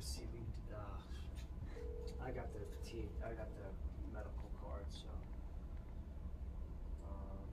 [0.00, 0.46] receiving.
[0.72, 3.04] Uh, I got the T.
[3.22, 3.68] I got the
[4.16, 5.08] medical card, so.
[7.04, 7.44] Um,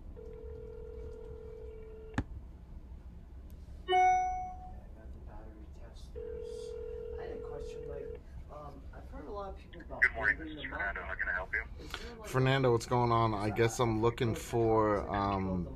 [3.90, 4.00] yeah, I
[4.96, 6.48] got the battery testers.
[7.20, 8.20] I had a question, like,
[8.52, 10.64] um, I've heard a lot of people about Good morning, this is.
[10.64, 11.02] Fernando.
[11.06, 11.62] How can I help you?
[12.20, 13.34] Like, Fernando, what's going on?
[13.34, 15.68] I guess I'm looking for um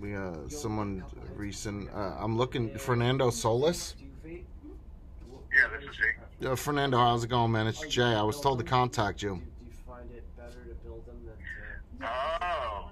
[0.00, 1.88] we uh someone a couple hits recent.
[1.94, 3.94] Uh, I'm looking Fernando Solis.
[3.98, 4.44] Do you vape?
[5.28, 6.12] What- Yeah, this is your he.
[6.18, 6.46] preference?
[6.46, 7.66] Uh, Fernando, how's it going, man?
[7.66, 8.02] It's Jay.
[8.02, 9.36] I was told to contact you.
[9.36, 11.36] do you find it better to build them than
[12.06, 12.06] to?
[12.06, 12.90] Oh,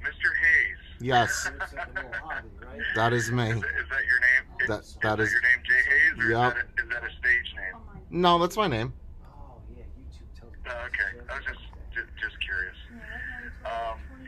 [0.00, 0.06] Mr.
[0.06, 0.76] Hayes.
[1.00, 2.80] Yes, It's like a little hobby, right?
[2.94, 3.50] that is me.
[3.50, 4.44] Is that, is that your name?
[4.60, 6.52] Is, That- is that is- your name Jay Hayes, or Yep.
[6.52, 7.82] is, that a, is that a stage name?
[8.22, 8.92] No, that's my name.
[9.24, 10.58] Oh yeah, YouTube tells me.
[10.66, 11.65] Oh, okay, I was just just, just curious.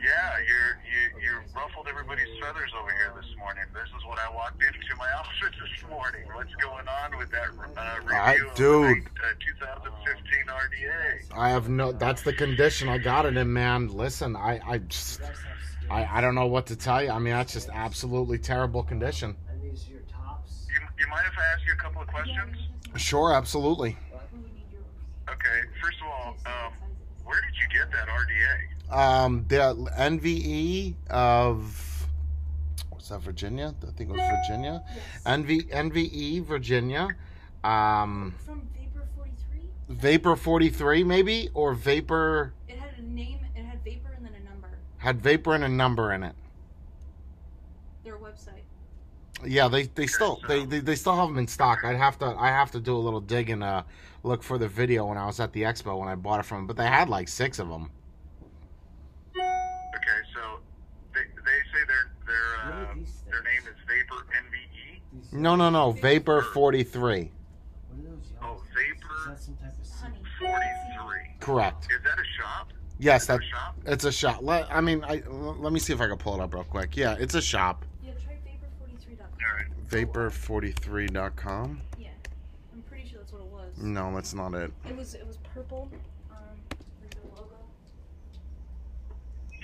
[0.09, 3.63] Yeah, you're, you you ruffled everybody's feathers over here this morning.
[3.73, 6.21] This is what I walked into my office this morning.
[6.33, 9.05] What's going on with that uh, review I- of dude.
[9.05, 11.37] the uh, 2015 RDA?
[11.37, 11.91] I have no.
[11.91, 13.87] That's the condition I got it in, man.
[13.89, 17.03] Listen, I I just You guys have skins, I I don't know what to tell
[17.03, 17.11] you.
[17.11, 19.35] I mean, that's just absolutely terrible condition.
[19.51, 20.65] and these are your tops.
[20.73, 22.57] You, you mind if I ask you a couple of questions?
[22.95, 23.97] Sure, absolutely.
[25.29, 26.73] Okay, first of all, um,
[27.29, 28.91] where did you get that RDA?
[28.91, 32.07] Um, the NVE of
[32.89, 33.21] what's that?
[33.21, 33.75] Virginia?
[33.83, 34.83] I think it was Virginia.
[35.27, 37.07] NV NVE Virginia.
[37.63, 39.69] Um, From Vapor 43?
[39.89, 44.49] Vapor 43 maybe or Vapor It had a name, it had Vapor and then a
[44.49, 44.69] number.
[44.97, 46.33] had Vapor and a number in it.
[48.03, 48.63] Their website.
[49.45, 51.83] Yeah, they they still they, they they still have them in stock.
[51.83, 53.83] I'd have to I have to do a little dig and uh
[54.23, 56.59] look for the video when I was at the expo when I bought it from.
[56.59, 56.67] 'em.
[56.67, 57.89] But they had like six of them.
[59.35, 60.59] Okay, so
[61.13, 62.85] they, they say their their uh,
[63.29, 65.33] their name is Vapor NVE.
[65.33, 65.91] No, no, no.
[65.91, 67.31] Vapor 43.
[67.89, 70.01] What are those Oh, Vapor that some type of seed?
[70.01, 71.35] Honey 43.
[71.39, 71.85] Correct.
[71.85, 72.69] Is that a shop?
[72.99, 73.75] Yes, Is that that a shop?
[73.85, 74.39] it's a shop.
[74.41, 76.63] Let, I mean, I l- let me see if I can pull it up real
[76.65, 76.97] quick.
[76.97, 77.85] Yeah, it's a shop.
[78.03, 79.27] Yeah, try Vapor43.com.
[79.49, 79.65] All right.
[79.89, 81.81] Vapor43.com.
[81.97, 82.09] Yeah.
[82.73, 83.77] I'm pretty sure that's what it was.
[83.77, 84.71] No, that's not it.
[84.87, 85.89] It was it was purple.
[86.31, 86.37] Um,
[87.01, 87.55] the logo.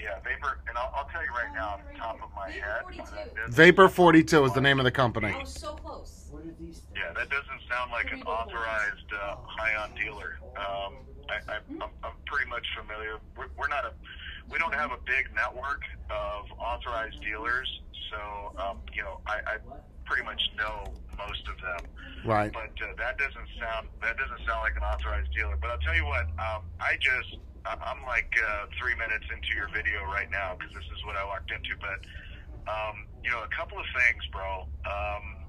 [0.01, 2.83] Yeah, Vapor, and I'll, I'll tell you right now, off the top of my head.
[2.89, 3.51] Vapor 42.
[3.51, 5.29] Vapor 42 is the name of the company.
[5.29, 6.27] I was so close.
[6.31, 6.95] What are these things?
[6.95, 10.39] Yeah, that doesn't sound like an authorized uh, Hion dealer.
[10.57, 10.95] Um,
[11.29, 13.19] I, I, I'm, I'm pretty much familiar.
[13.37, 13.93] We're, we're not a,
[14.49, 17.81] we don't have a big network of authorized dealers,
[18.11, 19.57] so um, you know, I, I
[20.05, 21.89] pretty much know most of them.
[22.25, 22.51] Right.
[22.51, 25.57] But uh, that doesn't sound that doesn't sound like an authorized dealer.
[25.59, 29.69] But I'll tell you what, um, I just I'm like uh, three minutes into your
[29.69, 31.73] video right now because this is what I walked into.
[31.81, 32.05] But
[32.69, 34.66] um, you know, a couple of things, bro.
[34.85, 35.45] Um,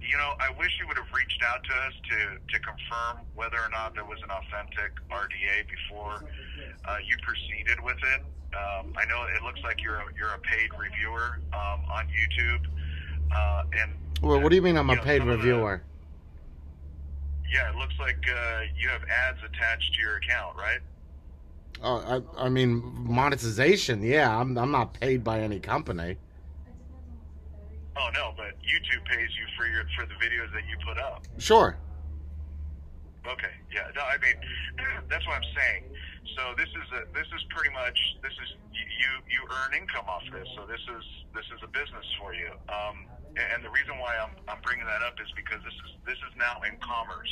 [0.00, 3.58] you know, I wish you would have reached out to us to to confirm whether
[3.58, 6.24] or not there was an authentic RDA before
[6.84, 8.22] uh, you proceeded with it.
[8.52, 12.68] Um, I know it looks like you're a, you're a paid reviewer um, on YouTube,
[13.30, 15.82] uh, and Well, what do you mean I'm a know, paid of the- reviewer?
[17.52, 20.80] yeah, it looks like uh, you have ads attached to your account, right?
[21.82, 24.02] Oh, I, I mean monetization.
[24.02, 26.16] Yeah, I'm I'm not paid by any company.
[27.96, 31.24] Oh no, but YouTube pays you for your for the videos that you put up.
[31.38, 31.76] Sure.
[33.26, 34.34] Okay, yeah, no, I mean
[35.10, 35.84] that's what I'm saying.
[36.36, 40.22] So this is a this is pretty much this is you you, earn income off
[40.30, 40.46] this.
[40.54, 42.54] So this is this is a business for you.
[42.70, 46.20] Um, and the reason why I'm I'm bringing that up is because this is this
[46.22, 47.30] is now in commerce.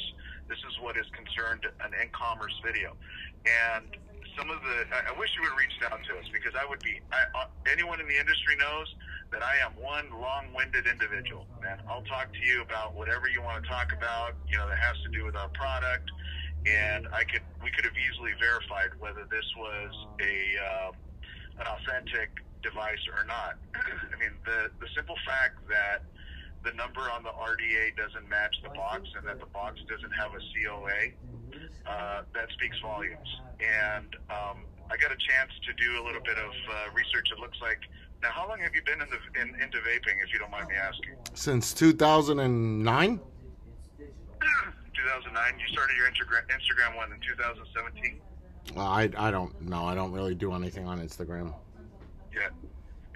[0.51, 2.99] This is what is concerned an in-commerce video,
[3.47, 3.87] and
[4.35, 6.67] some of the I, I wish you would have reached out to us because I
[6.67, 8.91] would be I, uh, anyone in the industry knows
[9.31, 11.79] that I am one long-winded individual, man.
[11.87, 14.99] I'll talk to you about whatever you want to talk about, you know, that has
[15.07, 16.11] to do with our product,
[16.67, 20.91] and I could we could have easily verified whether this was a uh,
[21.61, 22.31] an authentic
[22.63, 23.57] device or not.
[23.75, 26.03] I mean, the the simple fact that
[26.65, 30.33] the number on the RDA doesn't match the box and that the box doesn't have
[30.35, 31.17] a COA,
[31.89, 33.29] uh, that speaks volumes.
[33.61, 37.29] And um, I got a chance to do a little bit of uh, research.
[37.33, 37.81] It looks like
[38.23, 38.31] now.
[38.31, 40.75] How long have you been in the in, into vaping, if you don't mind me
[40.77, 41.17] asking?
[41.35, 43.21] Since 2009.
[45.03, 45.59] 2009.
[45.59, 48.21] You started your Instagram Instagram one in 2017.
[48.75, 49.85] Well, uh, I I don't know.
[49.85, 51.55] I don't really do anything on Instagram.
[52.35, 52.49] Yeah.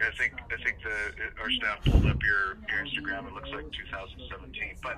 [0.07, 3.29] I think I think the our staff pulled up your, your Instagram.
[3.29, 4.77] It looks like 2017.
[4.83, 4.97] But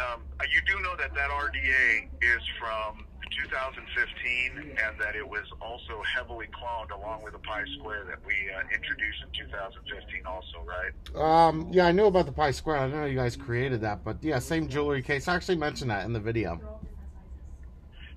[0.00, 3.06] um, you do know that that RDA is from
[3.42, 8.34] 2015, and that it was also heavily cloned along with the Pi Square that we
[8.52, 11.48] uh, introduced in 2015, also, right?
[11.48, 12.78] Um, yeah, I knew about the Pi Square.
[12.78, 15.28] I know you guys created that, but yeah, same jewelry case.
[15.28, 16.60] I actually mentioned that in the video.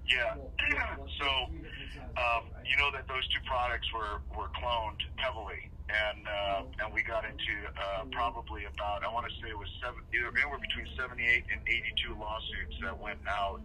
[0.09, 0.35] Yeah.
[1.19, 1.25] so,
[2.17, 7.05] um, you know that those two products were, were cloned heavily, and uh, and we
[7.05, 10.89] got into uh, probably about I want to say it was seven, either anywhere between
[10.97, 13.61] 78 and 82 lawsuits that went out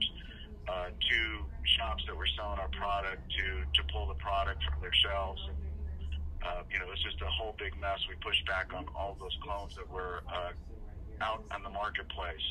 [0.68, 1.18] uh, to
[1.64, 5.40] shops that were selling our product to to pull the product from their shelves.
[5.48, 5.56] And,
[6.44, 8.04] uh, you know, it was just a whole big mess.
[8.08, 10.52] We pushed back on all those clones that were uh,
[11.22, 12.46] out on the marketplace.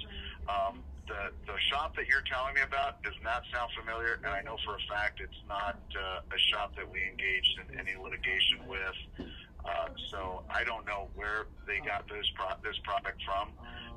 [0.47, 4.41] Um, the the shop that you're telling me about does not sound familiar, and I
[4.47, 8.63] know for a fact it's not uh, a shop that we engaged in any litigation
[8.67, 9.27] with.
[9.61, 13.51] Uh, so I don't know where they got this pro- this product from,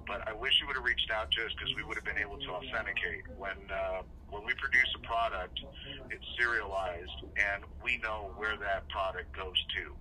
[0.06, 2.20] but I wish you would have reached out to us because we would have been
[2.20, 5.62] able to authenticate when uh, when we produce a product,
[6.10, 9.94] it's serialized, and we know where that product goes to.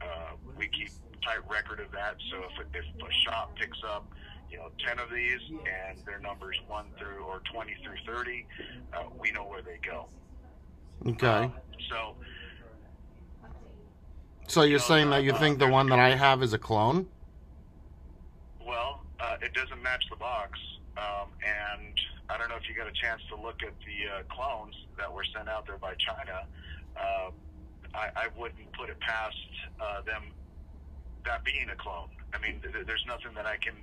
[0.00, 0.90] Uh, we keep
[1.22, 4.08] tight record of that, so if, if a shop picks up
[4.54, 8.46] you know, 10 of these and their numbers 1 through or 20 through 30,
[8.92, 10.06] uh, we know where they go.
[11.06, 11.26] Okay.
[11.26, 11.52] Um,
[11.90, 12.14] so,
[14.46, 16.58] So you're know, saying that you uh, think the one that I have is a
[16.58, 17.08] clone?
[18.64, 20.58] well, uh, it doesn't match the box.
[20.96, 21.94] Um, and
[22.30, 25.12] I don't know if you got a chance to look at the uh, clones that
[25.12, 26.46] were sent out there by China.
[26.96, 27.30] Uh,
[27.92, 29.36] I, I wouldn't put it past
[29.80, 30.22] uh, them
[31.24, 32.08] that being a clone.
[32.32, 33.74] I mean, th- there's nothing that I can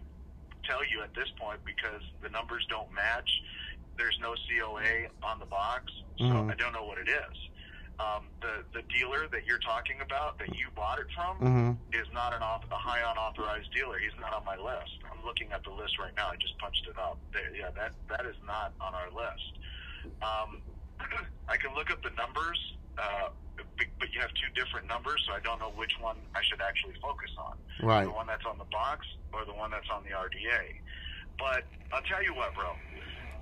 [0.63, 3.29] tell you at this point because the numbers don't match.
[3.97, 6.51] There's no COA on the box, so Mhm.
[6.51, 7.37] I don't know what it is.
[7.99, 11.71] Um, the the dealer that you're talking about that you bought it from Mm-hmm.
[11.93, 13.99] is not an auth- a high unauthorized dealer.
[13.99, 14.97] He's not on my list.
[15.11, 16.29] I'm looking at the list right now.
[16.29, 17.19] I just punched it up.
[17.31, 19.53] There, yeah, that that is not on our list.
[20.23, 20.61] Um,
[21.47, 22.57] I can look up the numbers,
[22.97, 23.29] uh,
[23.77, 26.95] but you have two different numbers, so I don't know which one I should actually
[27.01, 28.05] focus on Right.
[28.05, 30.81] the one that's on the box or the one that's on the RDA.
[31.39, 32.73] But I'll tell you what, bro.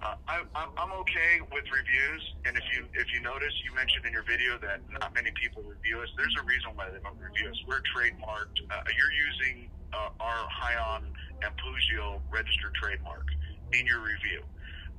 [0.02, 4.14] Uh, I, I'm, okay with reviews, and if you if you notice, you mentioned in
[4.16, 6.08] your video that not many people review us.
[6.16, 7.60] There's a reason why they don't review us.
[7.68, 8.64] We're trademarked.
[8.72, 11.04] Uh, you're using uh, our Hion
[11.44, 13.28] and Pugio registered trademark
[13.74, 14.40] in your review.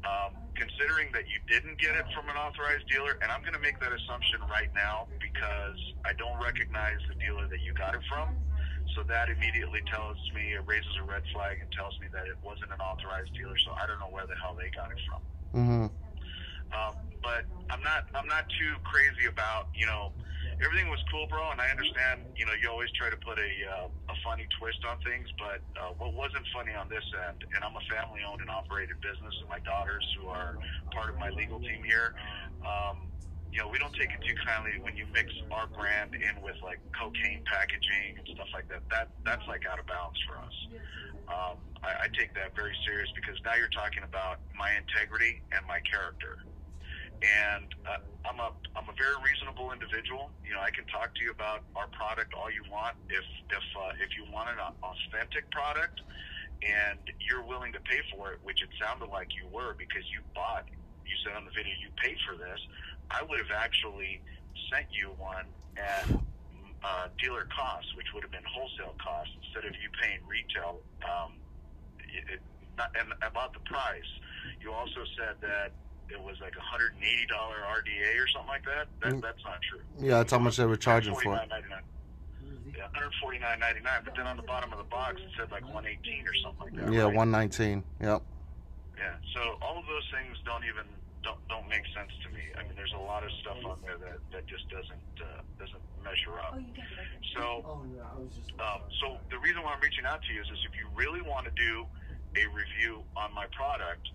[0.01, 3.61] Um, considering that you didn't get it from an authorized dealer, and I'm going to
[3.61, 8.01] make that assumption right now because I don't recognize the dealer that you got it
[8.09, 8.37] from.
[8.97, 12.37] So that immediately tells me, it raises a red flag and tells me that it
[12.43, 13.57] wasn't an authorized dealer.
[13.65, 15.21] So I don't know where the hell they got it from.
[15.55, 15.87] Mm-hmm.
[16.73, 20.13] Um, but I'm not, I'm not too crazy about, you know,
[20.61, 21.51] everything was cool, bro.
[21.51, 24.81] And I understand, you know, you always try to put a, uh, a funny twist
[24.85, 25.29] on things.
[25.41, 29.35] But uh, what wasn't funny on this end, and I'm a family-owned and operated business,
[29.41, 30.57] and my daughters, who are
[30.93, 32.15] part of my legal team here,
[32.65, 33.09] um,
[33.51, 36.55] you know, we don't take it too kindly when you mix our brand in with
[36.63, 38.87] like cocaine packaging and stuff like that.
[38.95, 40.57] That that's like out of bounds for us.
[41.27, 45.67] Um, I, I take that very serious because now you're talking about my integrity and
[45.67, 46.39] my character.
[47.21, 50.31] And uh, I'm a I'm a very reasonable individual.
[50.45, 52.97] You know, I can talk to you about our product all you want.
[53.09, 56.01] If if uh, if you want an authentic product
[56.63, 60.21] and you're willing to pay for it, which it sounded like you were because you
[60.35, 60.65] bought.
[61.05, 62.61] You said on the video you paid for this.
[63.11, 64.21] I would have actually
[64.71, 65.47] sent you one
[65.77, 66.07] at
[66.85, 70.81] uh, dealer costs, which would have been wholesale costs instead of you paying retail.
[71.05, 71.35] Um,
[72.09, 72.41] it,
[72.79, 74.09] not, and about the price,
[74.61, 75.73] you also said that
[76.13, 78.87] it was like a hundred and eighty dollar RDA or something like that.
[79.03, 79.23] That Mm.
[79.23, 79.81] that's not true.
[79.99, 81.49] Yeah, that's how much they were charging for it.
[81.51, 81.83] $149.99.
[82.77, 84.01] Yeah, one hundred forty nine ninety nine.
[84.05, 86.73] But then on the bottom of the box it said like one eighteen or something
[86.73, 86.93] like that.
[86.93, 87.15] Yeah, right?
[87.15, 87.85] one nineteen.
[88.01, 88.23] Yep.
[88.97, 89.15] Yeah.
[89.35, 90.85] So all of those things don't even
[91.23, 92.41] don't don't make sense to me.
[92.57, 95.83] I mean, there's a lot of stuff on there that that just doesn't uh, doesn't
[96.05, 96.55] measure up.
[96.57, 97.21] Oh, you can it.
[97.37, 98.53] So Oh yeah, I was just.
[98.61, 101.21] um, so the reason why I'm reaching out to you is, is if you really
[101.21, 101.85] want to do
[102.37, 104.09] a review on my product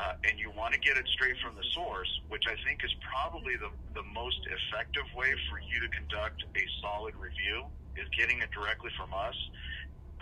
[0.00, 2.94] uh, and you want to get it straight from the source, which I think is
[3.04, 7.68] probably the, the most effective way for you to conduct a solid review,
[8.00, 9.36] is getting it directly from us.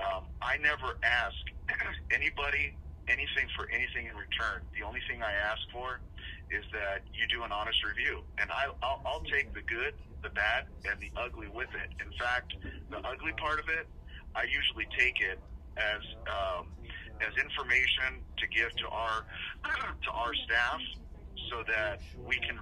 [0.02, 1.38] Um, I never ask
[2.11, 2.75] anybody
[3.06, 4.66] anything for anything in return.
[4.75, 6.02] The only thing I ask for
[6.50, 9.94] is that you do an honest review, and I, I'll, I'll take the good,
[10.26, 11.88] the bad, and the ugly with it.
[12.02, 12.58] In fact,
[12.90, 13.87] the ugly part of it,
[14.35, 15.38] I usually take it
[15.78, 16.66] as um,
[17.20, 19.25] as information to give to our
[20.06, 20.80] to our staff,
[21.50, 22.58] so that we can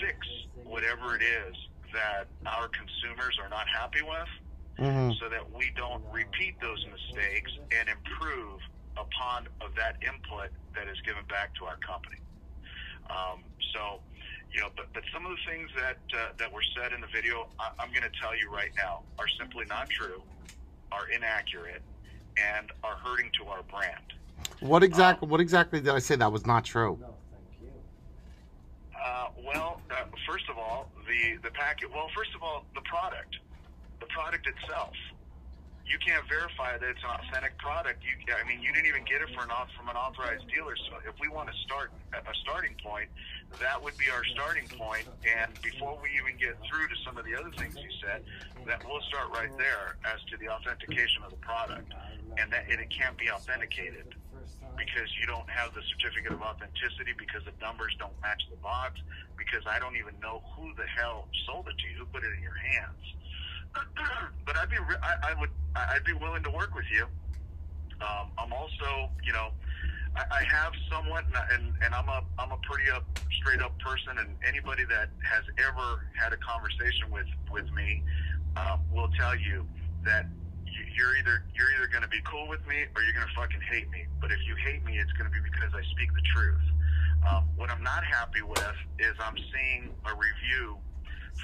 [0.00, 0.18] fix
[0.64, 1.54] whatever it is
[1.92, 4.28] that our consumers are not happy with
[4.80, 5.12] Mm-hmm.
[5.20, 8.56] so that we don't repeat those mistakes and improve
[8.96, 12.16] upon of that input that is given back to our company.
[13.12, 13.44] Um,
[13.76, 14.00] so,
[14.48, 17.12] you know, but but some of the things that uh, that were said in the
[17.12, 20.24] video, I, I'm going to tell you right now, are simply not true,
[20.90, 21.84] are inaccurate,
[22.36, 24.12] and are hurting to our brand.
[24.60, 25.28] What exactly?
[25.28, 26.98] What exactly did I say that was not true?
[27.00, 27.68] No, thank you.
[28.98, 31.90] Uh, well, uh, first of all, the the packet.
[31.90, 33.36] Well, first of all, the product,
[34.00, 34.94] the product itself.
[35.84, 38.02] You can't verify that it's an authentic product.
[38.02, 40.76] You, I mean, you didn't even get it for an from an authorized dealer.
[40.76, 43.10] So, if we want to start a starting point,
[43.60, 45.06] that would be our starting point.
[45.26, 48.24] And before we even get through to some of the other things you said,
[48.66, 51.92] that we'll start right there as to the authentication of the product,
[52.38, 54.14] and that and it can't be authenticated
[54.76, 59.00] because you don't have the certificate of authenticity because the numbers don't match the box
[59.36, 62.32] because I don't even know who the hell sold it to you, who put it
[62.36, 63.04] in your hands.
[64.46, 67.04] but I'd be re- I, I would I'd be willing to work with you.
[68.02, 69.54] Um, I'm also you know
[70.16, 73.06] I, I have somewhat and, and and I'm a I'm a pretty up
[73.40, 78.04] straight up person and anybody that has ever had a conversation with with me
[78.56, 79.64] uh, will tell you
[80.04, 80.28] that
[80.66, 83.36] you- you're either you're either going to be cool with me or you're going to
[83.36, 84.04] fucking hate me.
[84.20, 86.64] But if you hate me, it's going to be because I speak the truth.
[87.28, 90.78] Um, what I'm not happy with is I'm seeing a review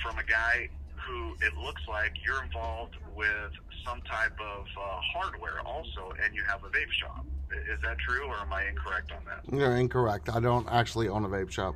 [0.02, 0.68] from a guy
[1.06, 3.52] who it looks like you're involved with
[3.84, 7.24] some type of uh, hardware also, and you have a vape shop.
[7.72, 9.40] Is that true, or am I incorrect on that?
[9.56, 10.28] You're incorrect.
[10.28, 11.74] I don't actually own a vape shop.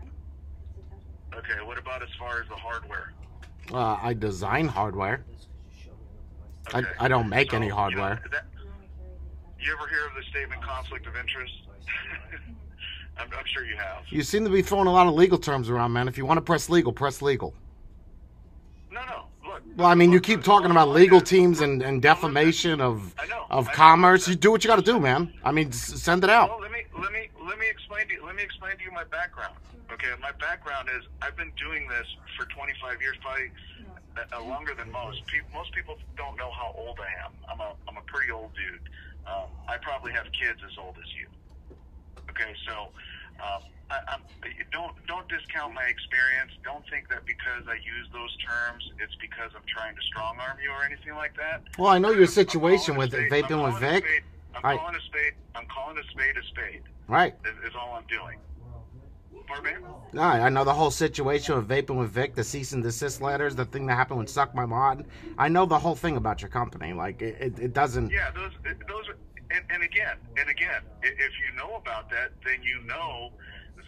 [1.34, 3.12] Okay, what about as far as the hardware?
[3.72, 5.24] Uh, I design hardware.
[5.28, 5.48] This 'cause
[5.78, 6.06] you showed me
[6.38, 8.22] what the license- I, I don't make So, any you know, hardware.
[8.30, 8.46] that-
[9.58, 11.52] you ever hear of the statement conflict of interest?
[13.18, 14.02] I'm, I'm sure you have.
[14.10, 16.08] You seem to be throwing a lot of legal terms around, man.
[16.08, 17.54] If you want to press legal, press legal.
[18.92, 19.24] No, no.
[19.48, 19.62] Look.
[19.76, 23.14] Well, I mean, you keep talking about legal teams and, and defamation of
[23.50, 24.28] of commerce.
[24.28, 25.32] You do what you got to do, man.
[25.42, 26.60] I mean, send it Well, out.
[26.60, 28.24] let me let me let me explain to you.
[28.24, 29.54] Let me explain to you my background.
[29.92, 32.06] Okay, my background is I've been doing this
[32.36, 33.50] for 25 years, probably
[34.16, 35.22] uh, uh, longer than most.
[35.54, 37.32] Most people don't know how old I am.
[37.50, 38.88] I'm a I'm a pretty old dude.
[39.26, 41.26] Um, I probably have kids as old as you.
[42.30, 42.88] Okay, so
[43.42, 44.16] um, I,
[44.72, 46.52] don't don't discount my experience.
[46.64, 50.56] Don't think that because I use those terms, it's because I'm trying to strong arm
[50.62, 51.62] you or anything like that.
[51.78, 54.04] Well, I know your situation with spade- vaping I'm with Vic.
[54.04, 54.22] spade-
[54.54, 55.34] I'm I- calling a spade.
[55.54, 56.82] I'm calling a spade a spade.
[57.08, 57.34] Right.
[57.44, 58.38] Is, is all I'm doing.
[60.14, 63.54] No, I know the whole situation with vaping with Vic, the cease and desist letters,
[63.54, 65.04] the thing that happened with Suck My Mod.
[65.36, 66.92] I know the whole thing about your company.
[66.92, 68.10] Like it, it, it doesn't.
[68.10, 68.52] Yeah, those
[68.88, 69.16] those are,
[69.82, 73.30] and, again and again, if you know about that, then you know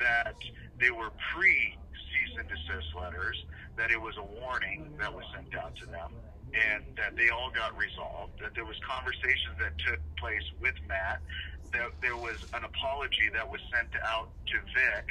[0.02, 0.34] that
[0.80, 1.54] they were pre
[1.94, 3.38] cease and desist letters,
[3.78, 6.10] that it was a warning that was sent out to them,
[6.50, 8.34] and that they all got resolved.
[8.42, 11.22] That there was conversations that took place with Matt.
[11.74, 15.06] That there was an apology that was sent out to Vic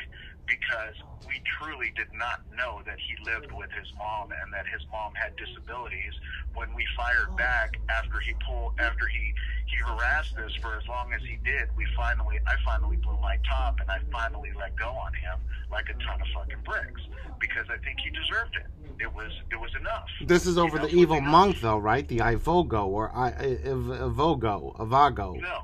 [0.47, 0.95] because
[1.27, 5.13] we truly did not know that he lived with his mom and that his mom
[5.15, 6.13] had disabilities.
[6.55, 7.35] When we fired oh.
[7.35, 9.33] back after he pulled, after he
[9.67, 13.37] he harassed us for as long as he did, we finally, I finally blew my
[13.49, 15.39] top and I finally let go on him
[15.71, 17.01] like a ton of fucking bricks
[17.39, 18.67] because I think he deserved it.
[19.01, 20.07] It was it was enough.
[20.25, 22.07] This is over You know, the evil monk, though, right?
[22.07, 25.41] The Ivogo or I, I- Iv- Ivogo, Avago.
[25.41, 25.61] No,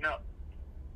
[0.00, 0.16] no.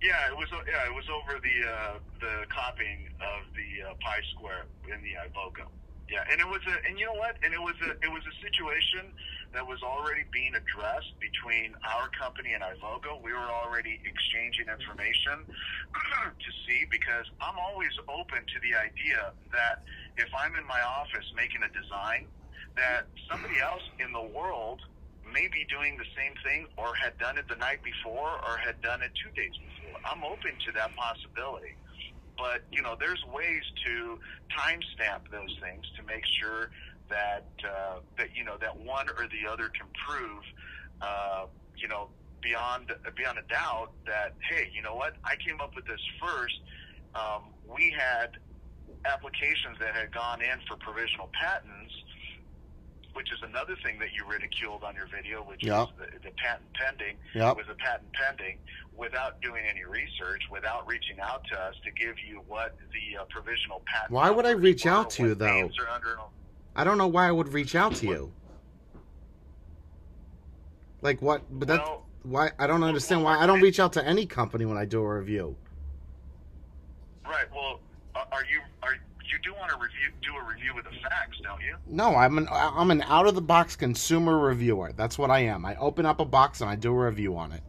[0.05, 0.53] Yeah, it was.
[0.53, 5.17] Yeah, it was over the uh, the copying of the uh, Pi Square in the
[5.17, 5.65] Ivogo.
[6.13, 7.41] Yeah, and it was a, and you know what?
[7.41, 9.09] And it was a, it was a situation
[9.57, 13.17] that was already being addressed between our company and Ivogo.
[13.25, 15.49] We were already exchanging information
[16.45, 19.89] to see because I'm always open to the idea that
[20.21, 22.29] if I'm in my office making a design,
[22.77, 24.85] that somebody else in the world
[25.33, 28.81] may be doing the same thing or had done it the night before or had
[28.83, 29.99] done it two days before.
[30.05, 31.77] I'm open to that possibility.
[32.37, 34.19] But, you know, there's ways to
[34.51, 36.71] timestamp those things to make sure
[37.09, 40.43] that, uh, that you know, that one or the other can prove,
[41.01, 42.09] uh, you know,
[42.43, 46.61] beyond, beyond a doubt that, hey, you know what, I came up with this first.
[47.15, 48.37] Um, we had
[49.07, 51.95] applications that had gone in for provisional patents
[53.15, 55.85] which is another thing that you ridiculed on your video, which Yeah.
[55.85, 57.57] is the, the patent pending, Yep.
[57.57, 58.59] was a patent pending
[58.97, 63.25] without doing any research, without reaching out to us to give you what the uh,
[63.31, 64.13] provisional patent.
[64.13, 65.71] Why would I reach out to you, though?
[65.91, 66.19] under-
[66.77, 68.33] I don't know why I would reach out to you.
[71.03, 71.43] Like what?
[71.51, 74.65] But that's Well, why I don't understand why I don't reach out to any company
[74.65, 75.57] when I do a review.
[77.27, 77.47] right.
[77.55, 77.81] Well,
[78.15, 78.97] are are you are
[79.35, 81.77] you do want to review do a review with the facts, don't you?
[81.87, 84.93] No, I'm an I'm an out of the box consumer reviewer.
[84.97, 85.65] That's what I am.
[85.67, 87.63] I open up a box and I do a review on it.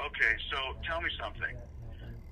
[0.00, 1.56] Okay, so tell me something.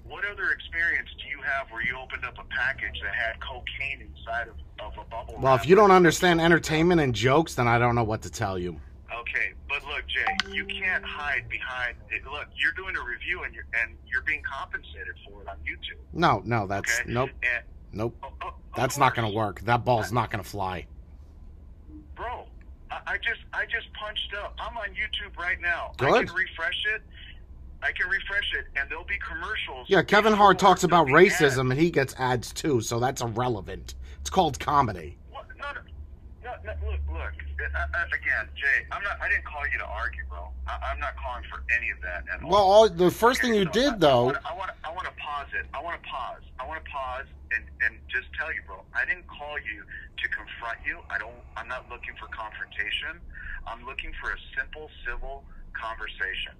[0.09, 4.01] what other experience do you have where you opened up a package that had cocaine
[4.01, 5.39] inside of, of a bubble?
[5.41, 8.59] Well, if you don't understand entertainment and jokes, then I don't know what to tell
[8.59, 8.81] you.
[9.15, 11.97] Okay, but look, Jay, you can't hide behind.
[12.11, 12.25] It.
[12.25, 16.01] Look, you're doing a review and you're and you're being compensated for it on YouTube.
[16.13, 18.17] No, no, that's Okay, nope, And, nope.
[18.77, 19.61] That's not going to work.
[19.63, 20.87] That ball's not going to fly.
[22.17, 22.47] bro.
[22.91, 24.55] I, I just I just punched up.
[24.59, 25.93] I'm on YouTube right now.
[25.99, 26.13] Good.
[26.13, 27.03] I can refresh it.
[27.83, 29.89] I can refresh it, and there'll be commercials.
[29.89, 31.59] Yeah, Kevin Hart talks about racism ads.
[31.59, 33.95] and he gets ads too, so that's irrelevant.
[34.21, 35.19] It's called comedy.
[36.65, 37.35] No, no, no, no, look, look.
[37.63, 39.21] Uh, uh, again, Jay, I'm not.
[39.21, 40.49] I didn't call you to argue, bro.
[40.67, 42.51] I, I'm not calling for any of that at all.
[42.51, 45.07] Well, all, the first thing you So did I- though, I want to I want
[45.07, 45.67] to pause it.
[45.75, 46.43] I want to pause.
[46.59, 48.83] I want to pause and and just tell you, bro.
[48.95, 49.83] I didn't call you
[50.23, 50.99] to confront you.
[51.11, 51.35] I don't.
[51.57, 53.19] I'm not looking for confrontation.
[53.67, 56.53] I'm looking for a simple, civil conversation.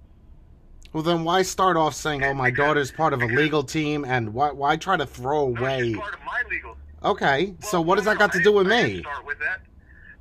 [0.93, 4.33] well then why start off saying, "Oh, my daughter's part of a legal team," and
[4.33, 5.89] why why try to throw No, away?
[5.89, 6.77] it's part of my legal.
[7.03, 8.99] Okay, so what no, does that no, got to I do with I me?
[9.01, 9.61] Start with that.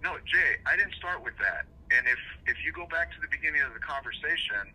[0.02, 1.70] No, Jay, I didn't start with that.
[1.94, 2.18] And if
[2.50, 4.66] if you go back to the beginning of the conversation,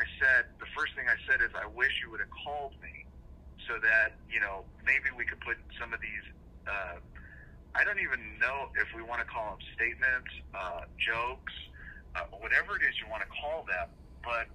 [0.00, 3.04] I said the first thing I said is I wish you would have called me
[3.68, 6.24] so that you know maybe we could put some of these.
[6.64, 6.96] Uh,
[7.76, 11.54] I don't even know if we want to call them statements, uh, jokes,
[12.16, 13.86] uh, whatever it is you want to call them,
[14.24, 14.50] but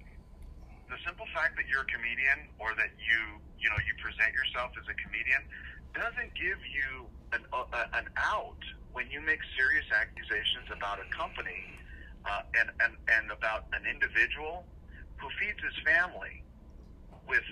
[0.89, 4.73] the simple fact that you're a comedian or that you you know you present yourself
[4.73, 5.45] as a comedian
[5.93, 8.63] doesn't give you an uh, an out
[8.95, 11.67] when you make serious accusations about a company
[12.23, 14.63] uh, and, and and about an individual
[15.19, 16.43] who feeds his family
[17.27, 17.43] with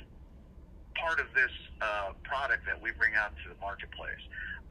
[0.95, 4.21] part of this uh, product that we bring out to the marketplace.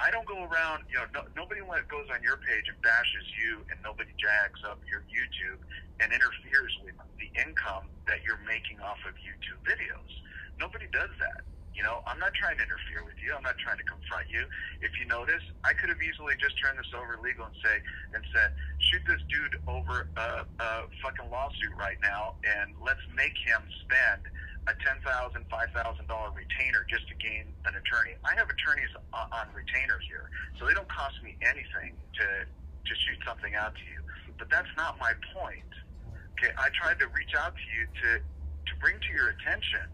[0.00, 3.62] I don't go around, you know, no, nobody goes on your page and bashes you,
[3.70, 5.62] and nobody jags up your YouTube
[6.00, 10.10] and interferes with the income that you're making off of YouTube videos.
[10.58, 11.46] Nobody does that.
[11.74, 13.32] You know, I'm not trying to interfere with you.
[13.32, 14.44] I'm not trying to confront you.
[14.84, 17.80] If you notice, I could have easily just turned this over legal and say
[18.12, 23.32] and said, shoot this dude over a, a fucking lawsuit right now, and let's make
[23.40, 24.28] him spend
[24.68, 28.14] a ten thousand, five thousand dollar retainer just to gain an attorney.
[28.22, 30.28] I have attorneys on, on retainers here,
[30.60, 34.00] so they don't cost me anything to to shoot something out to you.
[34.38, 35.72] But that's not my point.
[36.36, 39.88] Okay, I tried to reach out to you to to bring to your attention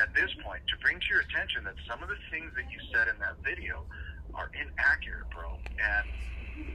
[0.00, 2.78] at this point to bring to your attention that some of the things that you
[2.92, 3.84] said in that video
[4.34, 6.08] are inaccurate, bro, and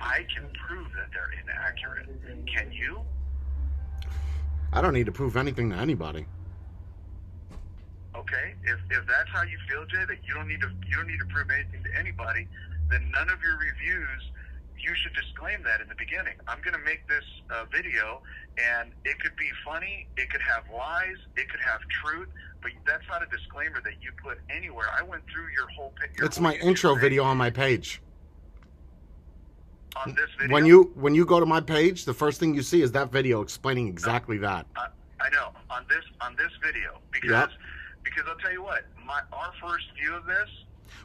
[0.01, 2.07] I can prove that they're inaccurate.
[2.47, 3.01] Can you?
[4.71, 6.25] I don't need to prove anything to anybody.
[8.15, 11.07] Okay, if if that's how you feel, Jay, that you don't need to you don't
[11.07, 12.47] need to prove anything to anybody,
[12.89, 14.31] then none of your reviews
[14.81, 16.33] you should disclaim that in the beginning.
[16.47, 18.21] I'm going to make this uh, video,
[18.57, 22.27] and it could be funny, it could have lies, it could have truth,
[22.61, 24.87] but that's not a disclaimer that you put anywhere.
[24.97, 26.25] I went through your whole picture.
[26.25, 28.01] It's my intro video on my page.
[29.95, 30.53] on this video.
[30.53, 33.11] When you when you go to my page, the first thing you see is that
[33.11, 34.65] video explaining exactly that.
[34.75, 34.87] I,
[35.19, 37.49] I know on this on this video because Yep.
[38.03, 40.49] because I'll tell you what, my our first view of this.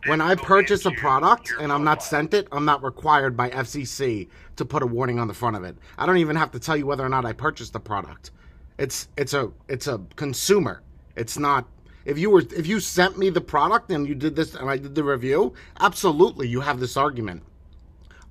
[0.07, 4.29] When I purchase a product and I'm not sent it, I'm not required by FCC
[4.57, 5.77] to put a warning on the front of it.
[5.97, 8.31] I don't even have to tell you whether or not I purchased the product.
[8.79, 10.83] It's it's a it's a consumer.
[11.17, 11.67] It's not
[12.05, 14.77] if you were if you sent me the product and you did this and I
[14.77, 17.43] did the review, absolutely you have this argument.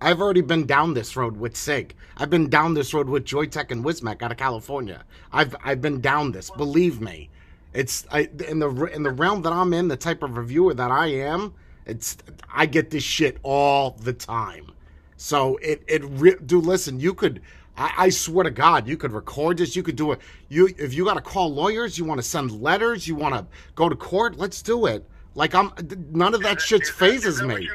[0.01, 1.95] I've already been down this road with Sig.
[2.17, 5.05] I've been down this road with Joyetech and Wismec out of California.
[5.31, 6.51] I've I've been down this.
[6.51, 7.29] Believe me,
[7.73, 10.91] it's I, in the in the realm that I'm in, the type of reviewer that
[10.91, 11.53] I am.
[11.85, 12.17] It's
[12.53, 14.71] I get this shit all the time.
[15.17, 17.41] So it it re- dude, listen, you could.
[17.75, 19.75] I, I swear to God, you could record this.
[19.75, 20.19] You could do it.
[20.49, 23.45] You if you got to call lawyers, you want to send letters, you want to
[23.75, 24.37] go to court.
[24.37, 25.09] Let's do it.
[25.35, 25.71] Like I'm,
[26.11, 27.69] none of that shit phases me.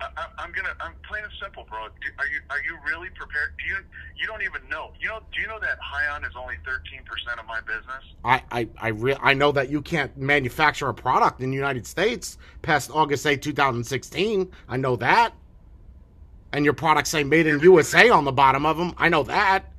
[0.00, 0.74] I, I'm gonna.
[0.80, 1.88] I'm plain and simple, bro.
[1.88, 3.54] Do, are you are you really prepared?
[3.58, 3.76] Do you
[4.18, 4.92] you don't even know?
[5.00, 5.20] You know?
[5.34, 8.02] Do you know that Hion is only 13 percent of my business?
[8.24, 11.86] I I I, re- I know that you can't manufacture a product in the United
[11.86, 14.50] States past August 8, 2016.
[14.68, 15.34] I know that.
[16.52, 18.94] And your products say made in USA on the bottom of them.
[18.96, 19.72] I know that.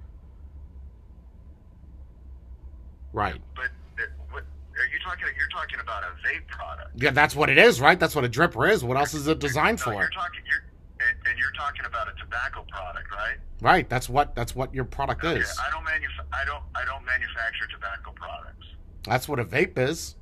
[3.13, 3.41] Right.
[3.56, 3.65] But
[3.98, 5.28] uh, what, are you talking?
[5.38, 6.91] You're talking about a vape product.
[6.96, 8.00] Yeah, that's what it is, right?
[8.00, 8.84] That's what a dripper is.
[8.84, 9.93] What else is it designed No, for?
[9.93, 10.41] you're talking.
[10.50, 10.63] You're
[11.00, 13.38] and, and you're talking about a tobacco product, right?
[13.62, 13.88] Right.
[13.89, 15.60] That's what that's what your product Okay, is.
[15.65, 16.63] I don't manuf- I don't.
[16.76, 18.65] I don't manufacture tobacco products.
[19.04, 20.15] That's what a vape is.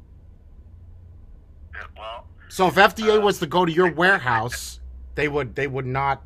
[1.74, 4.80] Yeah, well, So if FDA uh, was to go to your warehouse,
[5.16, 6.24] they would they would not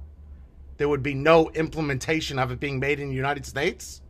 [0.77, 4.01] there would be no implementation of it being made in the United States?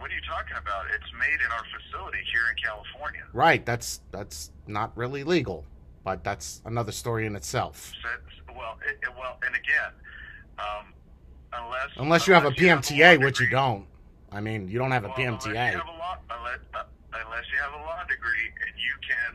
[0.00, 0.86] What are you talking about?
[0.94, 3.22] It's made in our facility here in California.
[3.32, 3.64] Right.
[3.64, 5.64] That's that's not really legal,
[6.04, 7.92] but that's another story in itself.
[8.02, 8.08] So-
[8.56, 9.92] well, it, well, and again,
[10.58, 10.92] um,
[11.52, 13.86] unless Unless you have a you PMTA, law which you don't.
[14.32, 15.72] I mean, you don't have a Well, Unless you PMTA.
[15.80, 16.82] have a law, unless, uh,
[17.24, 19.32] unless you have a law degree, and you can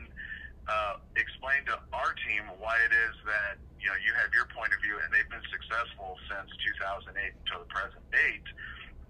[0.68, 4.70] uh, explain to our team why it is that you know you have your point
[4.74, 6.48] of view, and they've been successful since
[6.78, 8.46] 2008 until the present date,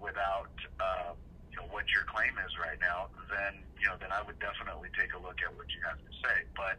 [0.00, 1.12] without uh,
[1.56, 4.92] you know what your claim is right now, then you know then I would definitely
[4.92, 6.44] take a look at what you have to say.
[6.52, 6.76] But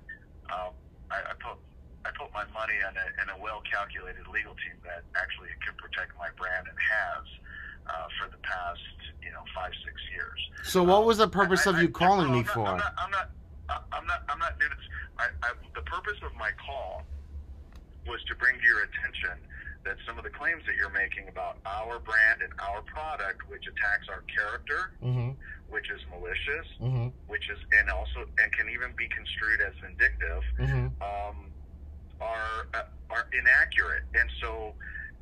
[0.54, 0.72] um,
[1.10, 1.58] I, I put
[2.06, 5.74] I put my money on a, in a well calculated legal team that actually can
[5.82, 7.26] protect my brand and has
[7.90, 8.86] uh, for the past
[9.26, 10.40] you know five six years.
[10.70, 12.68] So, what was the purpose I- of I- you I- calling no, me not- for?
[12.70, 12.94] I'm not.
[13.02, 13.28] I'm not.
[13.92, 14.22] I'm not.
[14.30, 14.90] I'm not new to this.
[15.18, 17.02] I, I, the purpose of my call
[18.06, 19.42] was to bring to your attention
[19.86, 23.66] that some of the claims that you're making about our brand and our product, which
[23.68, 25.36] attacks our character, Mm-hmm.
[25.70, 27.10] which is malicious, Mm-hmm.
[27.28, 30.88] which is and also and can even be construed as vindictive, Mm-hmm.
[31.04, 31.52] um,
[32.22, 34.74] are uh, are inaccurate, and so.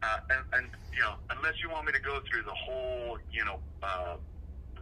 [0.04, 3.42] Uh, and, and you know, unless you want me to go through the whole, you
[3.44, 4.20] know, uh,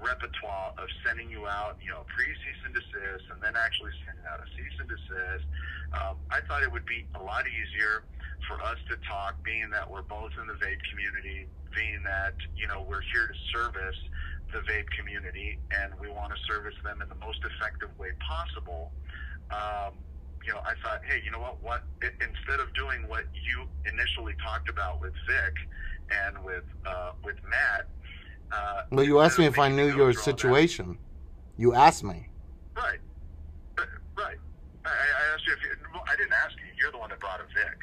[0.03, 4.25] repertoire of sending you out, you know, pre cease and desist, and then actually sending
[4.27, 5.47] out a cease and desist.
[5.95, 8.03] Um, I thought it would be a lot easier
[8.47, 12.67] for us to talk, being that we're both in the vape community, being that you
[12.67, 13.97] know we're here to service
[14.51, 18.91] the vape community, and we want to service them in the most effective way possible.
[19.49, 19.97] Um,
[20.45, 21.63] you know, I thought, hey, you know what?
[21.63, 25.55] What instead of doing what you initially talked about with Vic
[26.11, 27.87] and with uh, with Matt.
[28.53, 30.97] Uh, Well, you asked me if I knew your all that- situation.
[31.57, 32.27] You asked me.
[32.75, 32.99] Right.
[34.17, 34.37] Right.
[34.85, 35.69] I, I asked you if you.
[36.07, 36.67] I didn't ask you.
[36.79, 37.77] You're the one that brought up Vic.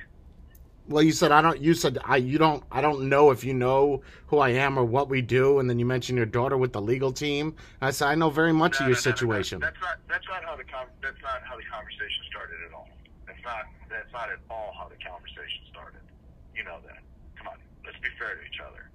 [0.88, 1.61] Well, you said I don't.
[1.61, 2.16] You said I.
[2.16, 2.62] You don't.
[2.70, 5.59] I don't know if you know who I am or what we do.
[5.61, 7.54] And then you mentioned your daughter with the legal team.
[7.80, 9.61] I said I know very much No, of your no, no, no, situation.
[9.61, 9.98] That's not.
[10.09, 10.64] That's not how the
[11.00, 12.88] That's not how the conversation started at all.
[13.26, 13.64] That's not.
[13.88, 16.00] That's not at all how the conversation started.
[16.56, 16.98] You know that.
[17.38, 17.59] Come on.
[17.87, 18.90] Let's be fair to each other.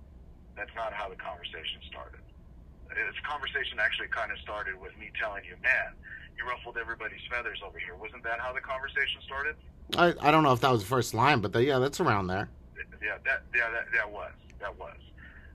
[0.55, 2.19] That's not how the conversation started.
[2.89, 5.91] This conversation actually kind of started with me telling you, man,
[6.37, 7.95] you ruffled everybody's feathers over here.
[7.95, 9.55] Wasn't that how the conversation started?
[9.97, 10.13] I.
[10.21, 12.49] I don't know if that was the first line, but the, yeah, that's around there.
[13.03, 14.97] Yeah, that yeah that that was that was.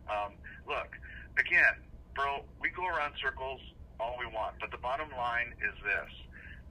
[0.08, 0.32] Um,
[0.68, 0.96] look,
[1.38, 1.80] again,
[2.14, 3.60] bro, we go around circles
[3.98, 6.12] all we want, but the bottom line is this: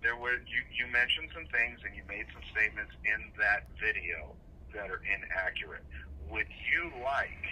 [0.02, 4.34] there were you you mentioned some things and you made some statements in that video
[4.74, 5.84] that are inaccurate.
[6.30, 7.44] Would you like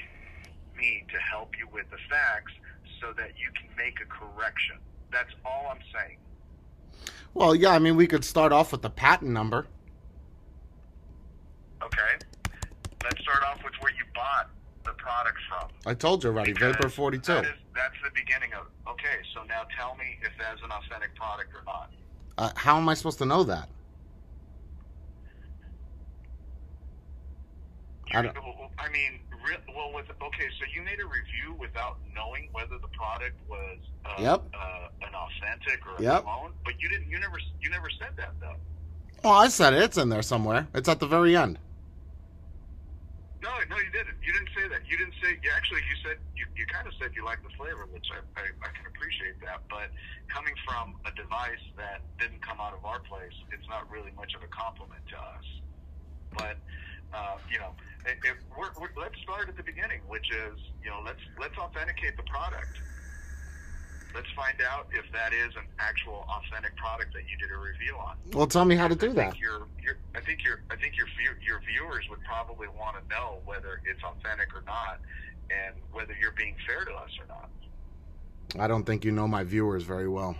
[0.77, 2.53] me to help you with the facts
[3.01, 4.77] so that you can make a correction?
[5.11, 6.17] That's all I'm saying.
[7.33, 7.69] Well, yeah.
[7.69, 9.67] I mean, we could start off with the patent number.
[11.83, 12.25] Okay.
[13.03, 14.49] Let's start off with where you bought
[14.83, 15.69] the product from.
[15.85, 16.53] I told you already.
[16.53, 17.33] Because Vapor Forty Two.
[17.33, 18.65] That is, that's the beginning of.
[18.91, 21.91] Okay, so now tell me if that's an authentic product or not.
[22.37, 23.69] Uh, how am I supposed to know that?
[28.13, 28.37] I don't.
[28.79, 32.87] I mean, re- well, with okay, so you made a review without knowing whether the
[32.95, 34.43] product was uh, Yep.
[34.53, 36.23] uh, an authentic or a Yep.
[36.23, 37.09] clone, but you didn't.
[37.09, 37.37] You never.
[37.61, 38.55] You never said that though.
[39.23, 39.81] Oh, I said it.
[39.81, 40.67] It's in there somewhere.
[40.73, 41.59] It's at the very end.
[43.41, 44.17] No, no, you didn't.
[44.25, 44.81] You didn't say that.
[44.89, 45.37] You didn't say.
[45.41, 48.19] You actually, you said you, you kind of said you liked the flavor, which I,
[48.39, 49.61] I, I can appreciate that.
[49.69, 49.93] But
[50.27, 54.33] coming from a device that didn't come out of our place, it's not really much
[54.33, 55.47] of a compliment to us.
[56.33, 56.57] But
[57.13, 57.71] uh, you know,
[58.05, 61.57] if, if we're, we're, let's start at the beginning, which is you know, let's let's
[61.57, 62.79] authenticate the product.
[64.15, 67.93] Let's find out if that is an actual authentic product that you did a review
[67.99, 68.15] on.
[68.33, 69.37] Well, tell me how to do that.
[69.37, 71.07] your, your, I think your, I think your
[71.45, 74.99] your viewers would probably want to know whether it's authentic or not,
[75.51, 77.49] and whether you're being fair to us or not.
[78.57, 80.35] I don't think you know my viewers very well.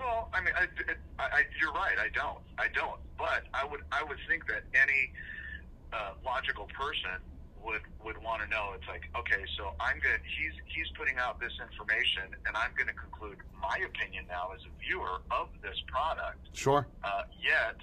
[0.00, 0.64] Well, I mean, I,
[1.20, 2.00] I, I, you're right.
[2.00, 2.40] I don't.
[2.56, 2.96] I don't.
[3.18, 5.12] But I would, I would think that any
[5.92, 7.20] uh, logical person
[7.60, 8.72] would would want to know.
[8.72, 10.20] It's like, okay, so I'm good.
[10.24, 14.64] He's he's putting out this information, and I'm going to conclude my opinion now as
[14.64, 16.48] a viewer of this product.
[16.56, 16.88] Sure.
[17.04, 17.76] Uh, yet,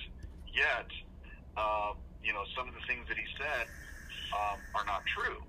[0.49, 0.89] yet,
[1.55, 3.69] uh, you know, some of the things that he said
[4.33, 5.45] um, are not true.